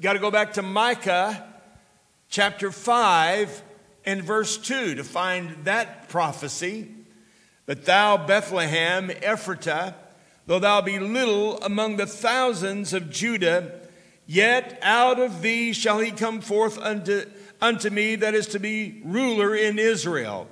Got 0.00 0.14
to 0.14 0.18
go 0.18 0.30
back 0.30 0.54
to 0.54 0.62
Micah 0.62 1.44
chapter 2.28 2.70
5 2.70 3.62
and 4.06 4.22
verse 4.22 4.58
2 4.58 4.96
to 4.96 5.04
find 5.04 5.64
that 5.64 6.08
prophecy. 6.08 6.88
But 7.66 7.84
thou, 7.84 8.16
Bethlehem, 8.16 9.08
Ephratah, 9.08 9.94
though 10.46 10.58
thou 10.58 10.80
be 10.80 10.98
little 10.98 11.58
among 11.62 11.96
the 11.96 12.06
thousands 12.06 12.92
of 12.92 13.10
Judah, 13.10 13.80
yet 14.26 14.78
out 14.82 15.18
of 15.18 15.40
thee 15.42 15.72
shall 15.72 15.98
he 15.98 16.10
come 16.10 16.40
forth 16.40 16.78
unto, 16.78 17.24
unto 17.60 17.90
me 17.90 18.16
that 18.16 18.34
is 18.34 18.48
to 18.48 18.58
be 18.58 19.00
ruler 19.04 19.54
in 19.54 19.78
Israel, 19.78 20.48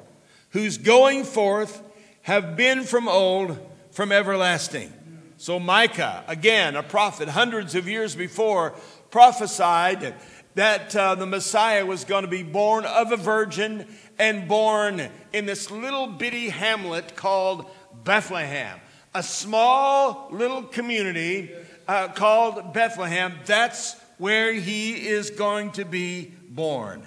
whose 0.51 0.79
going 0.79 1.25
forth 1.25 1.83
have 2.23 2.57
been 2.57 2.85
from 2.85 3.09
old, 3.09 3.59
from 3.91 4.13
everlasting. 4.13 4.93
So 5.37 5.59
Micah, 5.59 6.25
again, 6.29 6.77
a 6.77 6.83
prophet 6.83 7.29
hundreds 7.29 7.75
of 7.75 7.89
years 7.89 8.15
before, 8.15 8.75
prophesied 9.11 10.15
that 10.55 10.95
uh, 10.95 11.15
the 11.15 11.27
Messiah 11.27 11.87
was 11.87 12.05
going 12.05 12.23
to 12.25 12.31
be 12.31 12.43
born 12.43 12.85
of 12.85 13.13
a 13.13 13.17
virgin 13.17 13.87
and 14.19 14.49
born 14.49 15.09
in 15.33 15.47
this 15.47 15.71
little 15.71 16.07
bitty 16.07 16.51
hamlet 16.51 17.17
called 17.17 17.71
Bethlehem, 18.05 18.79
a 19.15 19.23
small 19.23 20.29
little 20.31 20.63
community 20.63 21.51
uh, 21.89 22.09
called 22.09 22.75
Bethlehem. 22.75 23.35
That's 23.47 23.97
where 24.19 24.53
he 24.53 25.09
is 25.09 25.31
going 25.31 25.73
to 25.73 25.85
be 25.85 26.33
born. 26.49 27.03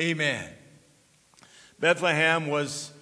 Amen. 0.00 0.48
Bethlehem 1.78 2.46
was 2.46 2.92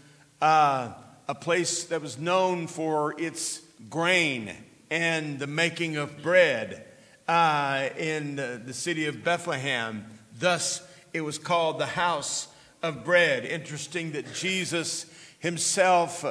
uh, 0.41 0.93
a 1.29 1.35
place 1.35 1.85
that 1.85 2.03
was 2.03 2.19
known 2.19 2.67
for 2.67 3.19
its 3.21 3.61
grain 3.89 4.53
and 4.91 5.39
the 5.39 5.47
making 5.47 5.97
of 5.97 6.23
bread 6.23 6.87
uh, 7.29 7.89
in 7.99 8.37
the, 8.37 8.61
the 8.65 8.75
city 8.75 9.07
of 9.07 9.25
Bethlehem. 9.25 10.05
Thus, 10.39 10.83
it 11.13 11.21
was 11.21 11.39
called 11.39 11.79
the 11.79 11.87
house 11.87 12.49
of 12.83 13.05
bread. 13.05 13.45
Interesting 13.45 14.13
that 14.13 14.33
Jesus 14.33 15.07
himself 15.39 16.25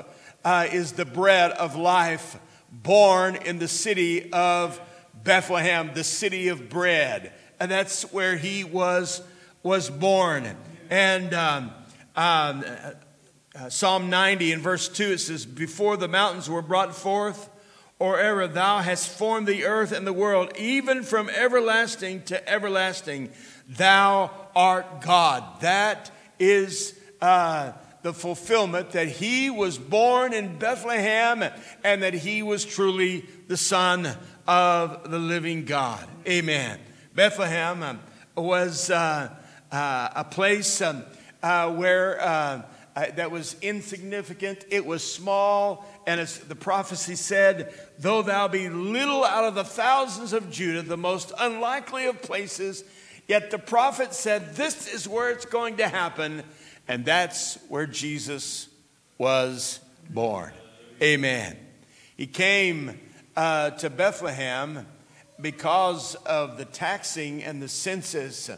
uh, 0.44 0.68
is 0.72 0.94
the 0.94 1.06
bread 1.06 1.52
of 1.52 1.76
life, 1.76 2.40
born 2.72 3.36
in 3.36 3.60
the 3.60 3.68
city 3.68 4.32
of 4.32 4.80
Bethlehem, 5.24 5.92
the 5.94 6.04
city 6.04 6.48
of 6.48 6.70
bread. 6.70 7.34
And 7.60 7.70
that's 7.70 8.12
where 8.12 8.38
he 8.38 8.64
was, 8.64 9.22
was 9.64 9.90
born. 9.90 10.56
And 10.90 11.34
um, 11.34 11.72
um, 12.16 12.66
uh, 13.54 13.70
Psalm 13.70 14.10
90 14.10 14.52
in 14.52 14.62
verse 14.62 14.88
2, 14.90 15.12
it 15.12 15.18
says, 15.20 15.46
Before 15.46 15.98
the 15.98 16.08
mountains 16.08 16.50
were 16.50 16.62
brought 16.62 16.96
forth, 16.96 17.50
or 18.02 18.20
ever 18.20 18.48
thou 18.48 18.80
hast 18.80 19.08
formed 19.08 19.46
the 19.46 19.64
earth 19.64 19.92
and 19.92 20.08
the 20.08 20.12
world, 20.12 20.52
even 20.58 21.04
from 21.04 21.30
everlasting 21.30 22.24
to 22.24 22.50
everlasting, 22.50 23.30
thou 23.70 24.32
art 24.56 25.02
God. 25.02 25.44
That 25.62 26.10
is 26.40 27.00
uh, 27.22 27.74
the 28.02 28.12
fulfillment 28.12 28.94
that 28.94 29.08
he 29.08 29.52
was 29.52 29.78
born 29.78 30.34
in 30.34 30.58
Bethlehem 30.58 31.44
and 31.84 32.02
that 32.02 32.16
he 32.16 32.42
was 32.42 32.66
truly 32.66 33.24
the 33.48 33.56
Son 33.56 34.10
of 34.48 35.12
the 35.12 35.20
living 35.20 35.66
God. 35.66 36.04
Amen. 36.28 36.80
Bethlehem 37.14 37.84
uh, 37.84 37.96
was 38.36 38.90
uh, 38.90 39.30
uh, 39.72 40.10
a 40.16 40.24
place 40.24 40.82
um, 40.82 41.04
uh, 41.44 41.72
where 41.72 42.20
uh, 42.20 42.62
that 42.96 43.32
was 43.32 43.56
insignificant, 43.62 44.66
it 44.70 44.86
was 44.86 45.04
small, 45.04 45.86
and 46.08 46.20
as 46.20 46.40
the 46.40 46.56
prophecy 46.56 47.16
said, 47.16 47.74
though 48.00 48.22
thou 48.22 48.48
be 48.48 48.70
little 48.70 49.24
out 49.24 49.46
of 49.46 49.56
the 49.56 49.64
thousands 49.64 50.34
of 50.34 50.52
Judah, 50.52 50.82
the 50.82 50.98
most 50.98 51.32
unlikely 51.40 52.08
of 52.08 52.22
places, 52.22 52.84
yet 53.28 53.52
the 53.52 53.60
prophet 53.60 54.14
said, 54.14 54.56
This 54.56 54.92
is 54.94 55.08
where 55.08 55.30
it's 55.30 55.46
going 55.46 55.78
to 55.78 55.88
happen, 55.88 56.44
and 56.88 57.06
that's 57.06 57.58
where 57.70 57.86
Jesus 57.86 58.68
was 59.18 59.80
born. 60.10 60.52
Amen. 61.02 61.58
He 62.18 62.28
came 62.28 63.00
uh, 63.36 63.72
to 63.72 63.90
Bethlehem 63.90 64.86
because 65.40 66.16
of 66.16 66.58
the 66.58 66.66
taxing 66.66 67.44
and 67.44 67.62
the 67.62 67.68
census 67.68 68.50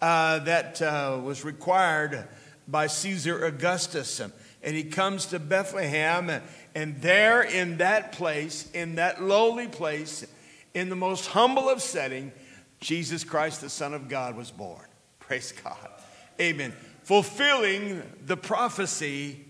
uh, 0.00 0.38
that 0.40 0.80
uh, 0.80 1.20
was 1.22 1.44
required 1.44 2.26
by 2.66 2.86
Caesar 2.86 3.44
Augustus. 3.44 4.20
And 4.62 4.76
he 4.76 4.84
comes 4.84 5.26
to 5.26 5.38
Bethlehem 5.38 6.42
and 6.74 7.00
there 7.00 7.42
in 7.42 7.78
that 7.78 8.12
place, 8.12 8.70
in 8.72 8.96
that 8.96 9.22
lowly 9.22 9.68
place, 9.68 10.26
in 10.74 10.88
the 10.88 10.96
most 10.96 11.26
humble 11.26 11.68
of 11.68 11.82
setting, 11.82 12.32
Jesus 12.80 13.24
Christ, 13.24 13.60
the 13.60 13.68
Son 13.68 13.92
of 13.94 14.08
God, 14.08 14.36
was 14.36 14.50
born. 14.50 14.86
Praise 15.18 15.52
God. 15.52 15.76
Amen. 16.40 16.72
Fulfilling 17.02 18.02
the 18.24 18.36
prophecy 18.36 19.44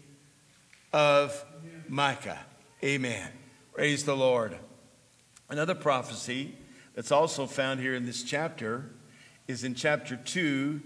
of 0.93 1.45
Micah. 1.89 2.39
Amen. 2.83 3.29
Praise 3.75 4.05
the 4.05 4.17
Lord. 4.17 4.57
Another 5.49 5.75
prophecy 5.75 6.55
that's 6.95 7.13
also 7.13 7.47
found 7.47 7.81
here 7.81 7.95
in 7.95 8.07
this 8.07 8.23
chapter 8.23 8.91
is 9.47 9.65
in 9.65 9.75
chapter 9.75 10.17
2 10.17 10.81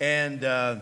and 0.00 0.44
uh, 0.44 0.76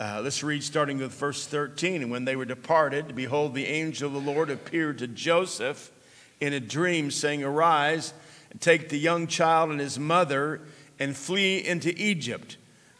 uh, 0.00 0.20
let's 0.24 0.42
read 0.42 0.62
starting 0.64 0.98
with 0.98 1.12
verse 1.12 1.46
13. 1.46 2.02
And 2.02 2.10
when 2.10 2.24
they 2.24 2.34
were 2.34 2.44
departed, 2.44 3.14
behold, 3.14 3.54
the 3.54 3.66
angel 3.66 4.08
of 4.08 4.24
the 4.24 4.32
Lord 4.32 4.50
appeared 4.50 4.98
to 4.98 5.06
Joseph 5.06 5.92
in 6.40 6.52
a 6.52 6.60
dream, 6.60 7.10
saying, 7.10 7.44
Arise 7.44 8.12
and 8.50 8.60
take 8.60 8.88
the 8.88 8.98
young 8.98 9.26
child 9.28 9.70
and 9.70 9.78
his 9.78 9.98
mother 9.98 10.60
and 10.98 11.16
flee 11.16 11.64
into 11.64 11.94
Egypt. 11.96 12.56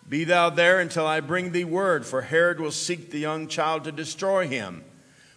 Be 0.09 0.23
thou 0.23 0.51
there 0.51 0.79
until 0.79 1.07
I 1.07 1.21
bring 1.21 1.51
thee 1.51 1.65
word, 1.65 2.07
for 2.07 2.23
Herod 2.23 2.61
will 2.61 2.71
seek 2.71 3.11
the 3.11 3.19
young 3.19 3.49
child 3.49 3.85
to 3.85 3.93
destroy 3.93 4.47
him. 4.47 4.85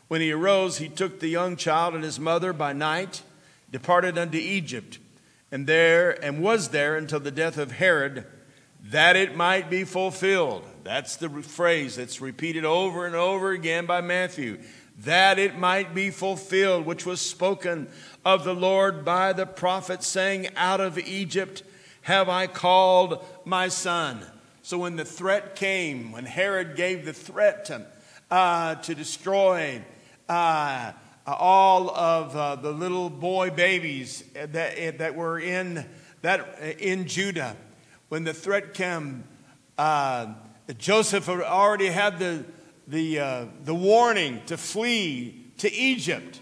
When 0.10 0.22
he 0.22 0.32
arose, 0.32 0.78
he 0.78 0.89
took 0.89 1.20
the 1.20 1.28
young 1.28 1.56
child 1.56 1.96
and 1.96 2.04
his 2.04 2.20
mother 2.20 2.54
by 2.54 2.74
night, 2.74 3.24
departed 3.72 4.17
unto 4.17 4.38
Egypt, 4.38 5.00
and 5.52 5.65
there 5.65 6.12
and 6.24 6.41
was 6.41 6.70
there 6.70 6.96
until 6.96 7.20
the 7.20 7.32
death 7.32 7.58
of 7.58 7.74
Herod, 7.74 8.26
that 8.84 9.15
it 9.15 9.36
might 9.36 9.70
be 9.70 9.84
fulfilled 9.84 10.63
that's 10.88 11.17
the 11.17 11.28
phrase 11.30 11.97
that's 11.97 12.21
repeated 12.21 12.63
over 12.63 13.06
and 13.06 13.13
over 13.13 13.52
again 13.52 13.86
by 13.86 14.00
Matthew. 14.00 14.58
That 15.00 15.38
it 15.38 15.58
might 15.58 15.93
be 15.93 16.12
fulfilled, 16.12 16.86
which 16.86 17.06
was 17.06 17.19
spoken 17.19 17.89
of 18.23 18.45
the 18.45 18.56
Lord 18.56 19.04
by 19.04 19.34
the 19.34 19.45
prophet, 19.45 20.02
saying, 20.02 20.47
Out 20.56 20.80
of 20.80 20.97
Egypt 20.97 21.63
have 22.04 22.30
I 22.30 22.47
called 22.47 23.21
my 23.43 23.67
son. 23.67 24.26
So 24.62 24.78
when 24.78 24.95
the 24.95 25.04
threat 25.04 25.58
came, 25.58 26.13
when 26.13 26.23
Herod 26.23 26.78
gave 26.78 27.04
the 27.04 27.12
threat 27.12 27.65
to, 27.65 27.86
uh, 28.32 28.76
to 28.76 28.95
destroy 28.95 29.82
uh, 30.30 30.93
all 31.26 31.89
of 31.89 32.34
uh, 32.34 32.56
the 32.56 32.71
little 32.71 33.10
boy 33.10 33.50
babies 33.50 34.23
that, 34.34 34.97
that 35.00 35.15
were 35.15 35.38
in, 35.38 35.86
that, 36.21 36.80
in 36.80 37.08
Judah, 37.08 37.58
when 38.08 38.23
the 38.23 38.34
threat 38.34 38.73
came, 38.73 39.26
uh, 39.78 40.28
Joseph 40.78 41.30
already 41.30 41.88
had 41.88 42.20
the, 42.20 42.44
the, 42.88 43.20
uh, 43.20 43.46
the 43.64 43.74
warning 43.74 44.42
to 44.48 44.58
flee 44.58 45.46
to 45.60 45.74
Egypt. 45.74 46.42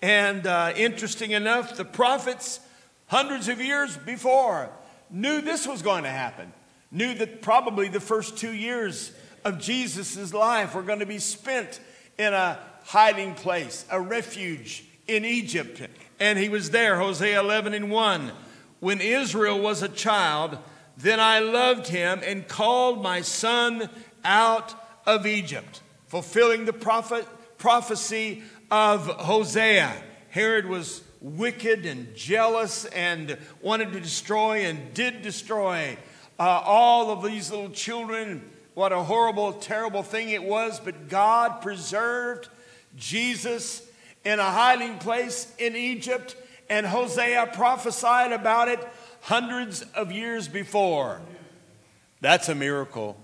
And 0.00 0.46
uh, 0.46 0.72
interesting 0.76 1.32
enough, 1.32 1.76
the 1.76 1.84
prophets, 1.84 2.60
hundreds 3.06 3.48
of 3.48 3.60
years 3.60 3.96
before, 3.96 4.70
knew 5.10 5.40
this 5.40 5.66
was 5.66 5.82
going 5.82 6.04
to 6.04 6.10
happen, 6.10 6.52
knew 6.90 7.14
that 7.14 7.42
probably 7.42 7.88
the 7.88 8.00
first 8.00 8.38
two 8.38 8.52
years 8.52 9.12
of 9.44 9.60
Jesus' 9.60 10.32
life 10.32 10.74
were 10.74 10.82
going 10.82 11.00
to 11.00 11.06
be 11.06 11.18
spent 11.18 11.80
in 12.18 12.32
a 12.32 12.58
hiding 12.84 13.34
place, 13.34 13.84
a 13.90 14.00
refuge 14.00 14.84
in 15.06 15.24
Egypt. 15.24 15.82
And 16.18 16.38
he 16.38 16.48
was 16.48 16.70
there, 16.70 16.98
Hosea 16.98 17.40
11 17.40 17.74
and 17.74 17.90
1. 17.90 18.32
When 18.80 19.00
Israel 19.00 19.58
was 19.58 19.82
a 19.82 19.88
child, 19.88 20.58
then 20.96 21.20
I 21.20 21.40
loved 21.40 21.88
him 21.88 22.20
and 22.24 22.46
called 22.48 23.02
my 23.02 23.20
son 23.20 23.88
out 24.24 24.74
of 25.04 25.26
Egypt, 25.26 25.82
fulfilling 26.06 26.64
the 26.64 26.72
prophet, 26.72 27.26
prophecy 27.58 28.42
of 28.70 29.06
Hosea. 29.06 29.92
Herod 30.30 30.66
was 30.66 31.02
wicked 31.20 31.86
and 31.86 32.14
jealous 32.14 32.84
and 32.86 33.38
wanted 33.60 33.92
to 33.92 34.00
destroy 34.00 34.64
and 34.64 34.94
did 34.94 35.22
destroy 35.22 35.96
uh, 36.38 36.62
all 36.64 37.10
of 37.10 37.22
these 37.22 37.50
little 37.50 37.70
children. 37.70 38.50
What 38.74 38.92
a 38.92 39.02
horrible, 39.02 39.54
terrible 39.54 40.02
thing 40.02 40.30
it 40.30 40.42
was, 40.42 40.80
but 40.80 41.08
God 41.08 41.62
preserved 41.62 42.48
Jesus 42.96 43.82
in 44.24 44.38
a 44.38 44.44
hiding 44.44 44.98
place 44.98 45.52
in 45.58 45.76
Egypt, 45.76 46.36
and 46.68 46.84
Hosea 46.84 47.50
prophesied 47.54 48.32
about 48.32 48.68
it 48.68 48.86
hundreds 49.26 49.82
of 49.96 50.12
years 50.12 50.46
before. 50.46 51.20
That's 52.20 52.48
a 52.48 52.54
miracle. 52.54 53.16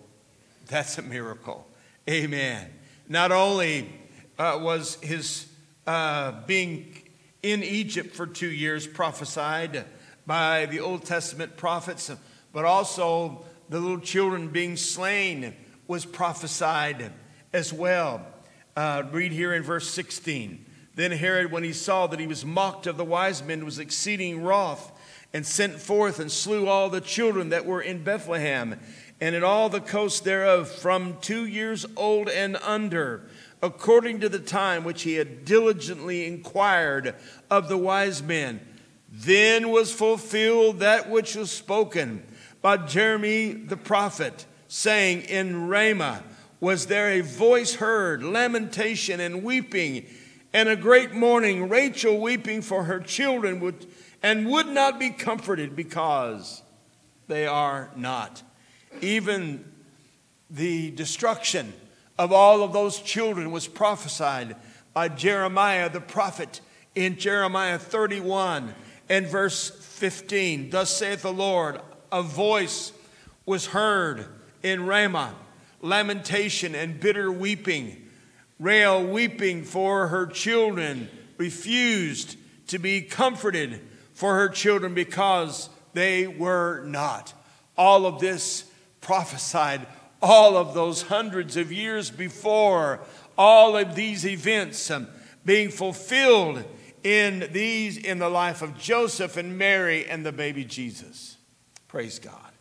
That's 0.67 0.99
a 0.99 1.03
miracle. 1.03 1.65
Amen. 2.11 2.71
Not 3.09 3.31
only 3.31 3.89
uh, 4.37 4.59
was 4.61 4.97
his 4.97 5.47
uh, 5.87 6.33
being 6.45 6.97
in 7.45 7.63
Egypt 7.63 8.17
for 8.17 8.27
two 8.27 8.51
years 8.51 8.85
prophesied 8.85 9.85
by 10.27 10.67
the 10.67 10.81
Old 10.81 11.05
Testament 11.05 11.57
prophets, 11.57 12.11
but 12.53 12.65
also 12.65 13.45
the 13.69 13.79
little 13.79 14.01
children 14.01 14.49
being 14.49 14.77
slain 14.77 15.55
was 15.87 16.05
prophesied 16.05 17.13
as 17.53 17.73
well. 17.73 18.27
Uh, 18.75 19.05
read 19.13 19.31
here 19.31 19.55
in 19.55 19.63
verse 19.63 19.89
16. 19.91 20.67
Then 20.97 21.13
Herod, 21.13 21.53
when 21.53 21.63
he 21.63 21.73
saw 21.73 22.09
that 22.09 22.19
he 22.19 22.27
was 22.27 22.45
mocked 22.45 22.89
of 22.89 22.97
the 22.97 23.05
wise 23.05 23.41
men, 23.41 23.65
was 23.65 23.79
exceeding 23.79 24.43
wroth, 24.43 24.91
and 25.33 25.47
sent 25.47 25.75
forth 25.75 26.19
and 26.19 26.31
slew 26.31 26.69
all 26.69 26.91
the 26.91 27.01
children 27.01 27.49
that 27.51 27.65
were 27.65 27.81
in 27.81 28.05
Bethlehem 28.05 28.79
and 29.21 29.35
in 29.35 29.45
all 29.45 29.69
the 29.69 29.81
coasts 29.81 30.21
thereof 30.21 30.69
from 30.69 31.17
two 31.21 31.47
years 31.47 31.87
old 31.97 32.29
and 32.29 32.57
under, 32.57 33.23
according 33.63 34.21
to 34.21 34.29
the 34.29 34.39
time 34.39 34.83
which 34.83 35.03
he 35.03 35.15
had 35.15 35.45
diligently 35.45 36.27
inquired 36.27 37.15
of 37.49 37.69
the 37.69 37.79
wise 37.79 38.23
men. 38.23 38.61
Then 39.11 39.69
was 39.69 39.93
fulfilled 39.93 40.81
that 40.81 41.09
which 41.09 41.37
was 41.37 41.51
spoken 41.51 42.25
by 42.61 42.79
Jeremy 42.79 43.53
the 43.53 43.77
prophet, 43.77 44.47
saying, 44.69 45.23
In 45.23 45.69
Ramah 45.69 46.25
was 46.61 46.87
there 46.87 47.11
a 47.11 47.21
voice 47.21 47.75
heard, 47.75 48.23
lamentation 48.23 49.21
and 49.21 49.45
weeping, 49.45 50.07
and 50.53 50.69
a 50.69 50.77
great 50.77 51.13
mourning, 51.13 51.69
Rachel 51.69 52.21
weeping 52.21 52.63
for 52.63 52.85
her 52.85 53.01
children, 53.01 53.61
would, 53.61 53.87
and 54.23 54.49
would 54.49 54.69
not 54.69 54.99
be 54.99 55.11
comforted 55.11 55.75
because 55.75 56.63
they 57.29 57.47
are 57.47 57.91
not. 57.97 58.43
Even 59.01 59.65
the 60.51 60.91
destruction 60.93 61.73
of 62.19 62.33
all 62.33 62.63
of 62.63 62.73
those 62.73 63.01
children 63.01 63.51
was 63.51 63.67
prophesied 63.67 64.55
by 64.93 65.09
Jeremiah 65.09 65.89
the 65.89 66.01
prophet 66.01 66.61
in 66.95 67.17
Jeremiah 67.17 67.79
31 67.79 68.75
and 69.09 69.27
verse 69.27 69.71
15. 69.71 70.71
Thus 70.71 70.95
saith 70.95 71.23
the 71.23 71.33
Lord, 71.33 71.81
a 72.11 72.23
voice 72.23 72.93
was 73.47 73.67
heard 73.67 74.27
in 74.63 74.87
Ramah, 74.87 75.35
lamentation 75.81 76.75
and 76.75 77.01
bitter 77.01 77.33
weeping. 77.33 78.09
Rahel 78.61 79.05
weeping 79.05 79.65
for 79.65 80.09
her 80.09 80.27
children, 80.27 81.09
refused 81.39 82.37
to 82.69 82.79
be 82.79 83.01
comforted 83.01 83.81
for 84.23 84.37
her 84.37 84.49
children 84.49 84.95
because 84.95 85.69
they 85.95 86.29
were 86.29 86.85
not. 86.85 87.35
All 87.77 88.07
of 88.07 88.21
this 88.21 88.71
prophesied 89.01 89.85
all 90.23 90.57
of 90.57 90.75
those 90.75 91.03
hundreds 91.03 91.57
of 91.57 91.73
years 91.73 92.09
before, 92.09 93.01
all 93.37 93.77
of 93.77 93.97
these 93.97 94.25
events 94.25 94.93
um, 94.93 95.09
being 95.45 95.71
fulfilled 95.71 96.63
in 97.03 97.49
these 97.51 97.97
in 97.97 98.21
the 98.21 98.29
life 98.29 98.63
of 98.63 98.79
Joseph 98.79 99.37
and 99.37 99.59
Mary 99.59 100.07
and 100.07 100.25
the 100.25 100.31
baby 100.31 100.65
Jesus. 100.65 101.37
Praise 101.89 102.21
God. 102.21 102.53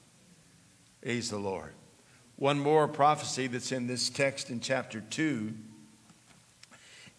Praise 1.04 1.30
the 1.30 1.38
Lord. 1.38 1.74
One 2.38 2.60
more 2.60 2.88
prophecy 2.88 3.45
that's 3.45 3.71
in 3.71 3.86
this 3.86 4.10
text 4.10 4.50
in 4.50 4.62
chapter 4.62 5.00
2 5.00 5.54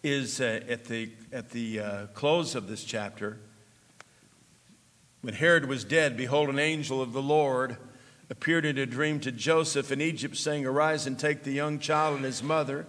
is 0.03 0.41
uh, 0.41 0.59
at 0.67 0.83
the, 0.83 1.11
at 1.31 1.51
the 1.51 1.79
uh, 1.79 2.07
close 2.07 2.55
of 2.55 2.67
this 2.67 2.83
chapter. 2.83 3.39
When 5.23 5.35
Herod 5.35 5.69
was 5.69 5.85
dead, 5.85 6.17
behold, 6.17 6.49
an 6.49 6.59
angel 6.59 7.01
of 7.01 7.13
the 7.13 7.21
Lord 7.21 7.77
appeared 8.29 8.65
in 8.65 8.77
a 8.77 8.85
dream 8.85 9.21
to 9.21 9.31
Joseph 9.31 9.89
in 9.89 10.01
Egypt, 10.01 10.35
saying, 10.35 10.65
Arise 10.65 11.07
and 11.07 11.17
take 11.17 11.43
the 11.43 11.53
young 11.53 11.79
child 11.79 12.17
and 12.17 12.25
his 12.25 12.43
mother, 12.43 12.85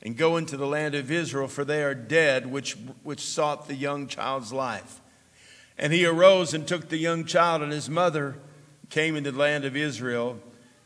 and 0.00 0.16
go 0.16 0.36
into 0.36 0.56
the 0.56 0.68
land 0.68 0.94
of 0.94 1.10
Israel, 1.10 1.48
for 1.48 1.64
they 1.64 1.82
are 1.82 1.92
dead 1.92 2.46
which, 2.46 2.76
which 3.02 3.18
sought 3.18 3.66
the 3.66 3.74
young 3.74 4.06
child's 4.06 4.52
life. 4.52 5.00
And 5.76 5.92
he 5.92 6.06
arose 6.06 6.54
and 6.54 6.68
took 6.68 6.88
the 6.88 6.98
young 6.98 7.24
child 7.24 7.62
and 7.62 7.72
his 7.72 7.90
mother, 7.90 8.36
came 8.88 9.16
into 9.16 9.32
the 9.32 9.40
land 9.40 9.64
of 9.64 9.76
Israel. 9.76 10.38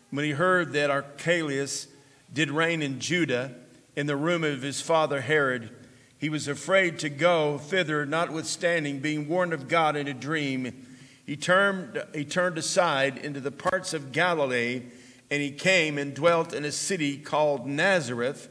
When 0.09 0.25
he 0.25 0.31
heard 0.31 0.73
that 0.73 0.89
Archelaus 0.89 1.89
did 2.33 2.51
reign 2.51 2.81
in 2.81 3.01
Judah, 3.01 3.55
in 3.97 4.07
the 4.07 4.17
room 4.17 4.45
of 4.45 4.63
his 4.63 4.81
father 4.81 5.21
Herod, 5.21 5.69
he 6.17 6.31
was 6.31 6.49
afraid 6.49 6.99
to 7.01 7.11
go 7.11 7.59
thither, 7.59 8.07
notwithstanding 8.07 9.01
being 9.01 9.29
warned 9.29 9.53
of 9.53 9.69
God 9.69 9.95
in 9.95 10.09
a 10.09 10.15
dream 10.15 10.86
he 11.27 11.37
turned, 11.37 12.03
he 12.15 12.25
turned 12.25 12.57
aside 12.57 13.19
into 13.19 13.41
the 13.41 13.51
parts 13.51 13.93
of 13.93 14.13
Galilee, 14.13 14.85
and 15.29 15.43
he 15.43 15.51
came 15.51 15.99
and 15.99 16.15
dwelt 16.15 16.55
in 16.55 16.65
a 16.65 16.71
city 16.71 17.19
called 17.19 17.67
Nazareth, 17.67 18.49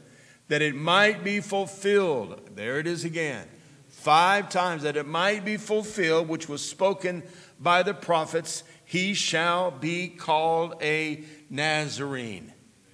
that 0.48 0.60
it 0.60 0.74
might 0.74 1.24
be 1.24 1.40
fulfilled. 1.40 2.50
There 2.54 2.78
it 2.78 2.86
is 2.86 3.02
again. 3.02 3.48
Five 3.88 4.50
times 4.50 4.82
that 4.82 4.98
it 4.98 5.06
might 5.06 5.42
be 5.42 5.56
fulfilled, 5.56 6.28
which 6.28 6.50
was 6.50 6.62
spoken 6.62 7.22
by 7.58 7.82
the 7.82 7.94
prophets, 7.94 8.62
he 8.84 9.14
shall 9.14 9.70
be 9.70 10.08
called 10.08 10.74
a 10.82 11.24
Nazarene. 11.48 12.52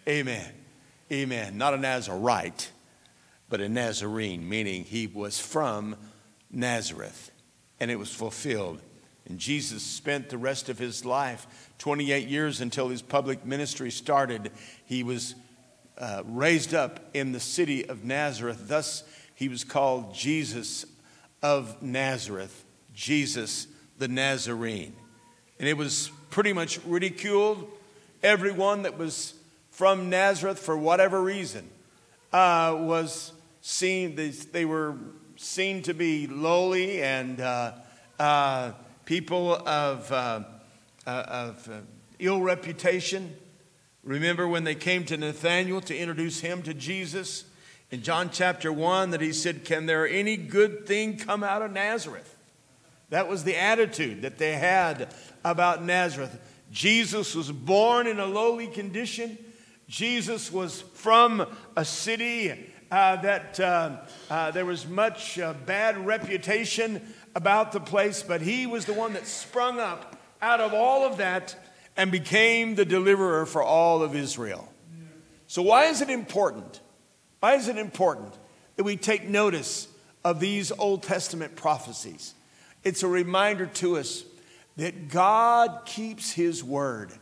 Amen. 0.09 0.53
Amen. 1.11 1.59
Not 1.59 1.75
a 1.75 1.77
Nazarite, 1.77 2.71
but 3.49 3.61
a 3.61 3.69
Nazarene, 3.69 4.49
meaning 4.49 4.85
he 4.85 5.09
was 5.09 5.41
from 5.41 5.97
Nazareth, 6.53 7.33
and 7.81 7.91
it 7.91 7.99
was 7.99 8.15
fulfilled 8.15 8.81
and 9.33 9.41
Jesus 9.41 9.83
spent 9.83 10.29
the 10.29 10.37
rest 10.37 10.69
of 10.69 10.79
his 10.79 11.07
life, 11.07 11.73
28 11.79 12.29
years 12.29 12.61
until 12.61 12.91
his 12.91 13.01
public 13.01 13.47
ministry 13.47 13.91
started. 13.91 14.53
He 14.85 15.03
was 15.03 15.35
uh, 15.97 16.23
raised 16.27 16.75
up 16.75 17.01
in 17.15 17.33
the 17.33 17.41
city 17.41 17.89
of 17.89 18.05
Nazareth. 18.05 18.69
Thus, 18.69 19.05
he 19.35 19.49
was 19.49 19.65
called 19.65 20.15
Jesus 20.15 20.85
of 21.43 21.83
Nazareth, 21.83 22.63
Jesus 22.95 23.69
the 23.97 24.07
Nazarene. 24.07 24.95
And 25.59 25.67
it 25.67 25.79
was 25.79 26.11
pretty 26.29 26.53
much 26.53 26.79
ridiculed. 26.85 27.71
Everyone 28.23 28.83
that 28.83 28.99
was 28.99 29.33
from 29.71 30.11
Nazareth, 30.11 30.59
for 30.59 30.77
whatever 30.77 31.23
reason, 31.23 31.71
uh, 32.35 32.77
was 32.79 33.33
seen, 33.63 34.15
they, 34.15 34.29
they, 34.29 34.67
were 34.67 34.95
seen 35.37 35.83
to 35.85 35.95
be 35.95 36.27
lowly 36.27 37.03
and 37.03 37.41
uh, 37.41 37.73
uh 38.19 38.73
people 39.05 39.55
of, 39.55 40.11
uh, 40.13 40.41
uh, 41.07 41.11
of 41.11 41.69
uh, 41.69 41.81
ill 42.19 42.41
reputation. 42.41 43.35
Remember 44.05 44.47
when 44.47 44.65
they 44.65 44.75
came 44.75 45.05
to 45.07 45.17
Nathanael 45.17 45.81
to 45.83 45.97
introduce 45.97 46.41
him 46.41 46.63
to 46.63 46.75
Jesus 46.75 47.45
in 47.91 48.03
John 48.03 48.31
chapter 48.33 48.73
1 48.73 49.11
that 49.11 49.21
he 49.21 49.33
said, 49.33 49.65
Can 49.65 49.87
there 49.87 50.07
any 50.07 50.37
good 50.37 50.87
thing 50.87 51.17
come 51.19 51.45
out 51.45 51.63
of 51.63 51.73
Nazareth? 51.73 52.37
That 53.11 53.29
was 53.29 53.45
the 53.45 53.57
attitude 53.57 54.23
that 54.23 54.39
they 54.39 54.53
had 54.53 55.15
about 55.45 55.85
Nazareth. 55.85 56.39
Jesus 56.71 57.35
was 57.35 57.53
born 57.53 58.07
in 58.07 58.19
a 58.19 58.25
lowly 58.25 58.67
condition. 58.67 59.37
Jesus 59.87 60.51
was 60.51 60.81
from 60.81 61.47
a 61.77 61.85
city 61.85 62.71
uh, 62.91 63.17
that 63.17 63.61
uh, 63.61 63.97
uh, 64.31 64.51
there 64.53 64.65
was 64.65 64.87
much 64.87 65.39
uh, 65.39 65.53
bad 65.67 65.99
reputation 66.07 67.01
about 67.35 67.73
the 67.73 67.81
place, 67.81 68.23
but 68.23 68.41
he 68.41 68.67
was 68.67 68.85
the 68.85 68.93
one 68.93 69.15
that 69.15 69.27
sprung 69.27 69.79
up 69.79 70.17
out 70.41 70.61
of 70.61 70.75
all 70.75 71.05
of 71.07 71.19
that 71.19 71.57
and 71.97 72.11
became 72.11 72.75
the 72.75 72.85
deliverer 72.85 73.47
for 73.47 73.63
all 73.63 74.03
of 74.03 74.15
Israel. 74.15 74.69
So, 75.47 75.63
why 75.63 75.85
is 75.85 76.01
it 76.01 76.11
important? 76.11 76.81
Why 77.41 77.55
is 77.55 77.69
it 77.69 77.77
important 77.77 78.35
that 78.77 78.85
we 78.85 78.97
take 78.97 79.29
notice 79.29 79.89
of 80.25 80.41
these 80.41 80.73
Old 80.73 81.03
Testament 81.03 81.57
prophecies? 81.57 82.35
It's 82.85 83.03
a 83.03 83.09
reminder 83.09 83.67
to 83.67 83.99
us 83.99 84.25
that 84.77 85.09
God 85.09 85.85
keeps 85.85 86.33
His 86.33 86.65
word, 86.65 87.13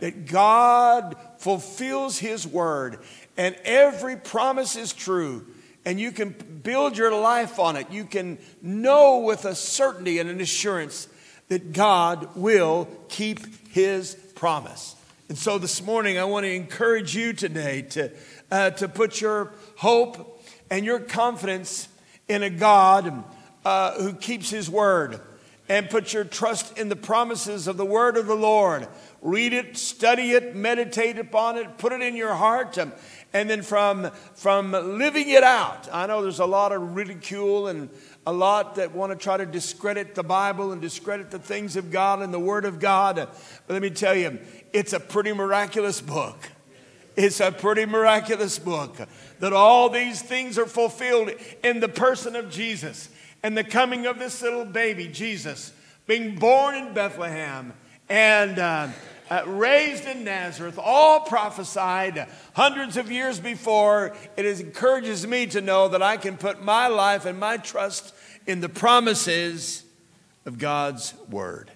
that 0.00 0.26
God 0.26 1.16
fulfills 1.38 2.18
His 2.18 2.46
word, 2.46 3.00
and 3.36 3.54
every 3.64 4.16
promise 4.16 4.76
is 4.76 4.92
true 4.92 5.46
and 5.86 6.00
you 6.00 6.10
can 6.10 6.30
build 6.30 6.98
your 6.98 7.14
life 7.14 7.60
on 7.60 7.76
it. 7.76 7.90
You 7.90 8.04
can 8.04 8.38
know 8.60 9.20
with 9.20 9.44
a 9.44 9.54
certainty 9.54 10.18
and 10.18 10.28
an 10.28 10.40
assurance 10.40 11.08
that 11.48 11.72
God 11.72 12.34
will 12.34 12.88
keep 13.08 13.68
his 13.68 14.16
promise. 14.34 14.96
And 15.28 15.38
so 15.38 15.58
this 15.58 15.80
morning, 15.80 16.18
I 16.18 16.24
want 16.24 16.44
to 16.44 16.52
encourage 16.52 17.14
you 17.14 17.32
today 17.32 17.82
to, 17.82 18.10
uh, 18.50 18.70
to 18.70 18.88
put 18.88 19.20
your 19.20 19.52
hope 19.76 20.44
and 20.70 20.84
your 20.84 20.98
confidence 20.98 21.88
in 22.26 22.42
a 22.42 22.50
God 22.50 23.22
uh, 23.64 23.92
who 24.00 24.12
keeps 24.12 24.50
his 24.50 24.68
word 24.68 25.20
and 25.68 25.88
put 25.88 26.12
your 26.12 26.24
trust 26.24 26.78
in 26.78 26.88
the 26.88 26.96
promises 26.96 27.68
of 27.68 27.76
the 27.76 27.84
word 27.84 28.16
of 28.16 28.26
the 28.26 28.34
Lord. 28.34 28.88
Read 29.22 29.52
it, 29.52 29.76
study 29.76 30.32
it, 30.32 30.54
meditate 30.54 31.18
upon 31.18 31.56
it, 31.56 31.78
put 31.78 31.92
it 31.92 32.02
in 32.02 32.14
your 32.14 32.34
heart. 32.34 32.78
Um, 32.78 32.92
and 33.36 33.50
then 33.50 33.60
from, 33.60 34.10
from 34.34 34.72
living 34.72 35.28
it 35.28 35.42
out, 35.42 35.90
I 35.92 36.06
know 36.06 36.22
there's 36.22 36.38
a 36.38 36.46
lot 36.46 36.72
of 36.72 36.96
ridicule 36.96 37.68
and 37.68 37.90
a 38.26 38.32
lot 38.32 38.76
that 38.76 38.92
want 38.92 39.12
to 39.12 39.16
try 39.16 39.36
to 39.36 39.44
discredit 39.44 40.14
the 40.14 40.22
Bible 40.22 40.72
and 40.72 40.80
discredit 40.80 41.30
the 41.30 41.38
things 41.38 41.76
of 41.76 41.90
God 41.90 42.22
and 42.22 42.32
the 42.32 42.40
Word 42.40 42.64
of 42.64 42.80
God. 42.80 43.16
But 43.16 43.34
let 43.68 43.82
me 43.82 43.90
tell 43.90 44.14
you, 44.14 44.38
it's 44.72 44.94
a 44.94 45.00
pretty 45.00 45.34
miraculous 45.34 46.00
book. 46.00 46.48
It's 47.14 47.40
a 47.40 47.52
pretty 47.52 47.84
miraculous 47.84 48.58
book 48.58 48.96
that 49.40 49.52
all 49.52 49.90
these 49.90 50.22
things 50.22 50.58
are 50.58 50.64
fulfilled 50.64 51.30
in 51.62 51.80
the 51.80 51.88
person 51.90 52.36
of 52.36 52.48
Jesus 52.48 53.10
and 53.42 53.54
the 53.54 53.64
coming 53.64 54.06
of 54.06 54.18
this 54.18 54.40
little 54.40 54.64
baby, 54.64 55.08
Jesus, 55.08 55.74
being 56.06 56.36
born 56.36 56.74
in 56.74 56.94
Bethlehem 56.94 57.74
and, 58.08 58.58
uh, 58.58 58.88
uh, 59.30 59.42
raised 59.46 60.06
in 60.06 60.24
Nazareth, 60.24 60.78
all 60.82 61.20
prophesied 61.20 62.28
hundreds 62.54 62.96
of 62.96 63.10
years 63.10 63.40
before. 63.40 64.14
It 64.36 64.46
encourages 64.46 65.26
me 65.26 65.46
to 65.48 65.60
know 65.60 65.88
that 65.88 66.02
I 66.02 66.16
can 66.16 66.36
put 66.36 66.62
my 66.62 66.88
life 66.88 67.26
and 67.26 67.38
my 67.38 67.56
trust 67.56 68.14
in 68.46 68.60
the 68.60 68.68
promises 68.68 69.84
of 70.44 70.58
God's 70.58 71.14
word. 71.28 71.70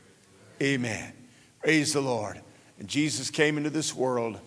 Amen. 0.62 1.12
Praise 1.60 1.92
the 1.92 2.00
Lord. 2.00 2.40
And 2.78 2.88
Jesus 2.88 3.30
came 3.30 3.58
into 3.58 3.70
this 3.70 3.94
world, 3.94 4.38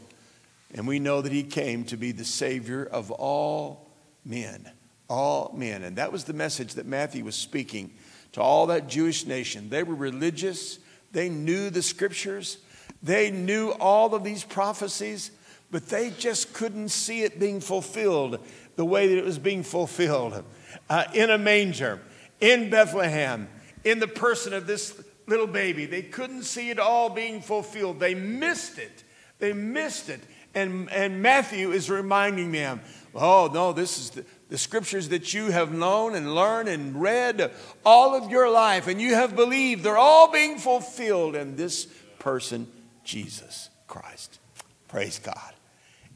and 0.74 0.88
we 0.88 1.00
know 1.00 1.22
that 1.22 1.32
he 1.32 1.44
came 1.44 1.84
to 1.86 1.98
be 1.98 2.12
the 2.12 2.26
Savior 2.26 2.84
of 2.84 3.12
all 3.12 3.90
men. 4.26 4.72
All 5.10 5.54
men. 5.56 5.84
And 5.84 5.98
that 5.98 6.12
was 6.12 6.24
the 6.24 6.34
message 6.34 6.76
that 6.76 6.86
Matthew 6.88 7.24
was 7.24 7.36
speaking 7.36 7.94
to 8.32 8.42
all 8.42 8.68
that 8.68 8.88
Jewish 8.88 9.26
nation. 9.26 9.70
They 9.70 9.84
were 9.84 9.96
religious, 9.96 10.80
they 11.12 11.30
knew 11.30 11.70
the 11.70 11.84
scriptures, 11.84 12.58
they 13.04 13.30
knew 13.30 13.72
all 13.72 14.16
of 14.16 14.24
these 14.24 14.44
prophecies, 14.44 15.32
but 15.70 15.90
they 15.90 16.10
just 16.12 16.54
couldn't 16.54 16.90
see 16.90 17.24
it 17.24 17.40
being 17.40 17.60
fulfilled 17.60 18.40
the 18.76 18.86
way 18.86 19.08
that 19.08 19.18
it 19.18 19.26
was 19.26 19.38
being 19.38 19.62
fulfilled 19.62 20.44
uh, 20.90 21.04
in 21.14 21.30
a 21.30 21.38
manger, 21.38 22.00
in 22.40 22.70
Bethlehem, 22.70 23.50
in 23.84 24.00
the 24.00 24.08
person 24.08 24.54
of 24.54 24.66
this 24.66 25.00
little 25.28 25.48
baby. 25.48 25.86
They 25.86 26.02
couldn't 26.02 26.44
see 26.44 26.70
it 26.70 26.80
all 26.80 27.10
being 27.10 27.42
fulfilled. 27.42 28.00
They 28.00 28.16
missed 28.16 28.80
it. 28.80 29.04
They 29.40 29.54
missed 29.54 30.10
it. 30.10 30.22
And, 30.56 30.92
and 30.92 31.22
Matthew 31.22 31.72
is 31.72 31.90
reminding 31.90 32.52
them, 32.52 32.82
oh, 33.16 33.50
no, 33.54 33.74
this 33.74 33.98
is 34.00 34.10
the, 34.12 34.26
the 34.50 34.58
scriptures 34.58 35.10
that 35.10 35.34
you 35.34 35.52
have 35.52 35.74
known 35.74 36.16
and 36.16 36.36
learned 36.36 36.70
and 36.70 37.02
read 37.02 37.52
all 37.84 38.16
of 38.16 38.30
your 38.30 38.50
life 38.50 38.88
and 38.88 39.02
you 39.02 39.16
have 39.16 39.36
believed, 39.36 39.84
they're 39.84 39.98
all 39.98 40.32
being 40.32 40.58
fulfilled 40.58 41.36
in 41.36 41.56
this 41.56 41.88
person, 42.20 42.68
Jesus 43.04 43.70
Christ. 43.88 44.40
Praise 44.88 45.20
God. 45.20 45.54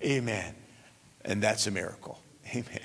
Amen. 0.03 0.55
And 1.25 1.41
that's 1.41 1.67
a 1.67 1.71
miracle. 1.71 2.19
Amen. 2.55 2.81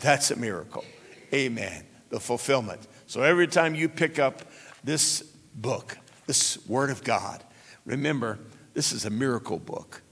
That's 0.00 0.30
a 0.30 0.36
miracle. 0.36 0.84
Amen. 1.32 1.84
The 2.10 2.20
fulfillment. 2.20 2.86
So 3.06 3.22
every 3.22 3.46
time 3.46 3.74
you 3.74 3.88
pick 3.88 4.18
up 4.18 4.42
this 4.82 5.22
book, 5.54 5.96
this 6.26 6.58
Word 6.66 6.90
of 6.90 7.04
God, 7.04 7.42
remember, 7.84 8.38
this 8.72 8.92
is 8.92 9.04
a 9.04 9.10
miracle 9.10 9.58
book. 9.58 10.02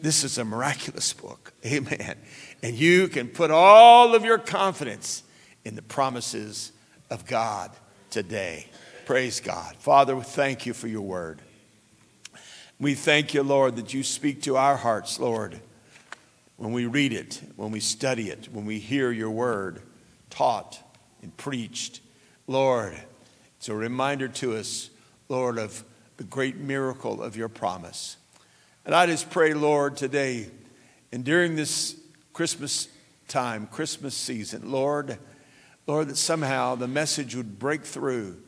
This 0.00 0.24
is 0.24 0.38
a 0.38 0.44
miraculous 0.44 1.12
book. 1.12 1.52
Amen. 1.66 2.16
And 2.62 2.76
you 2.76 3.08
can 3.08 3.28
put 3.28 3.50
all 3.50 4.14
of 4.14 4.24
your 4.24 4.38
confidence 4.38 5.22
in 5.64 5.74
the 5.74 5.82
promises 5.82 6.72
of 7.10 7.26
God 7.26 7.70
today. 8.08 8.66
Praise 9.04 9.40
God. 9.40 9.76
Father, 9.76 10.20
thank 10.20 10.66
you 10.66 10.72
for 10.72 10.88
your 10.88 11.02
word. 11.02 11.42
We 12.80 12.94
thank 12.94 13.34
you, 13.34 13.42
Lord, 13.42 13.76
that 13.76 13.92
you 13.92 14.02
speak 14.02 14.40
to 14.42 14.56
our 14.56 14.78
hearts, 14.78 15.20
Lord, 15.20 15.60
when 16.56 16.72
we 16.72 16.86
read 16.86 17.12
it, 17.12 17.42
when 17.56 17.72
we 17.72 17.78
study 17.78 18.30
it, 18.30 18.48
when 18.50 18.64
we 18.64 18.78
hear 18.78 19.12
your 19.12 19.28
word 19.28 19.82
taught 20.30 20.80
and 21.20 21.36
preached. 21.36 22.00
Lord, 22.46 22.96
it's 23.58 23.68
a 23.68 23.74
reminder 23.74 24.28
to 24.28 24.56
us, 24.56 24.88
Lord, 25.28 25.58
of 25.58 25.84
the 26.16 26.24
great 26.24 26.56
miracle 26.56 27.22
of 27.22 27.36
your 27.36 27.50
promise. 27.50 28.16
And 28.86 28.94
I 28.94 29.04
just 29.04 29.28
pray, 29.28 29.52
Lord, 29.52 29.98
today 29.98 30.50
and 31.12 31.22
during 31.22 31.56
this 31.56 32.00
Christmas 32.32 32.88
time, 33.28 33.66
Christmas 33.66 34.14
season, 34.14 34.72
Lord, 34.72 35.18
Lord, 35.86 36.08
that 36.08 36.16
somehow 36.16 36.76
the 36.76 36.88
message 36.88 37.36
would 37.36 37.58
break 37.58 37.84
through 37.84 38.38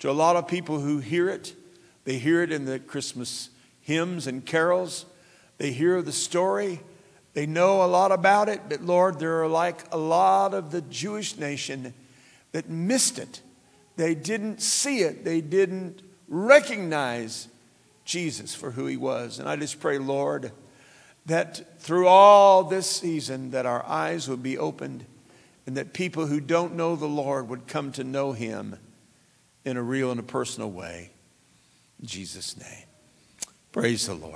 to 0.00 0.10
a 0.10 0.12
lot 0.12 0.34
of 0.34 0.48
people 0.48 0.80
who 0.80 0.98
hear 0.98 1.28
it. 1.28 1.54
They 2.02 2.18
hear 2.18 2.42
it 2.42 2.50
in 2.50 2.64
the 2.64 2.80
Christmas 2.80 3.50
hymns 3.86 4.26
and 4.26 4.44
carols. 4.44 5.06
They 5.58 5.70
hear 5.70 6.02
the 6.02 6.10
story. 6.10 6.80
They 7.34 7.46
know 7.46 7.84
a 7.84 7.86
lot 7.86 8.10
about 8.10 8.48
it, 8.48 8.62
but 8.68 8.82
Lord, 8.82 9.20
there 9.20 9.44
are 9.44 9.48
like 9.48 9.84
a 9.92 9.96
lot 9.96 10.54
of 10.54 10.72
the 10.72 10.80
Jewish 10.80 11.36
nation 11.36 11.94
that 12.50 12.68
missed 12.68 13.20
it. 13.20 13.42
They 13.94 14.16
didn't 14.16 14.60
see 14.60 15.02
it. 15.02 15.24
They 15.24 15.40
didn't 15.40 16.02
recognize 16.26 17.46
Jesus 18.04 18.56
for 18.56 18.72
who 18.72 18.86
he 18.86 18.96
was. 18.96 19.38
And 19.38 19.48
I 19.48 19.54
just 19.54 19.78
pray, 19.78 19.98
Lord, 19.98 20.50
that 21.26 21.80
through 21.80 22.08
all 22.08 22.64
this 22.64 22.90
season 22.90 23.52
that 23.52 23.66
our 23.66 23.86
eyes 23.86 24.28
would 24.28 24.42
be 24.42 24.58
opened 24.58 25.06
and 25.64 25.76
that 25.76 25.92
people 25.92 26.26
who 26.26 26.40
don't 26.40 26.74
know 26.74 26.96
the 26.96 27.06
Lord 27.06 27.48
would 27.50 27.68
come 27.68 27.92
to 27.92 28.02
know 28.02 28.32
him 28.32 28.80
in 29.64 29.76
a 29.76 29.82
real 29.82 30.10
and 30.10 30.18
a 30.18 30.24
personal 30.24 30.72
way. 30.72 31.12
In 32.00 32.06
Jesus' 32.06 32.56
name. 32.58 32.85
Praise 33.76 34.06
the 34.06 34.14
Lord. 34.14 34.32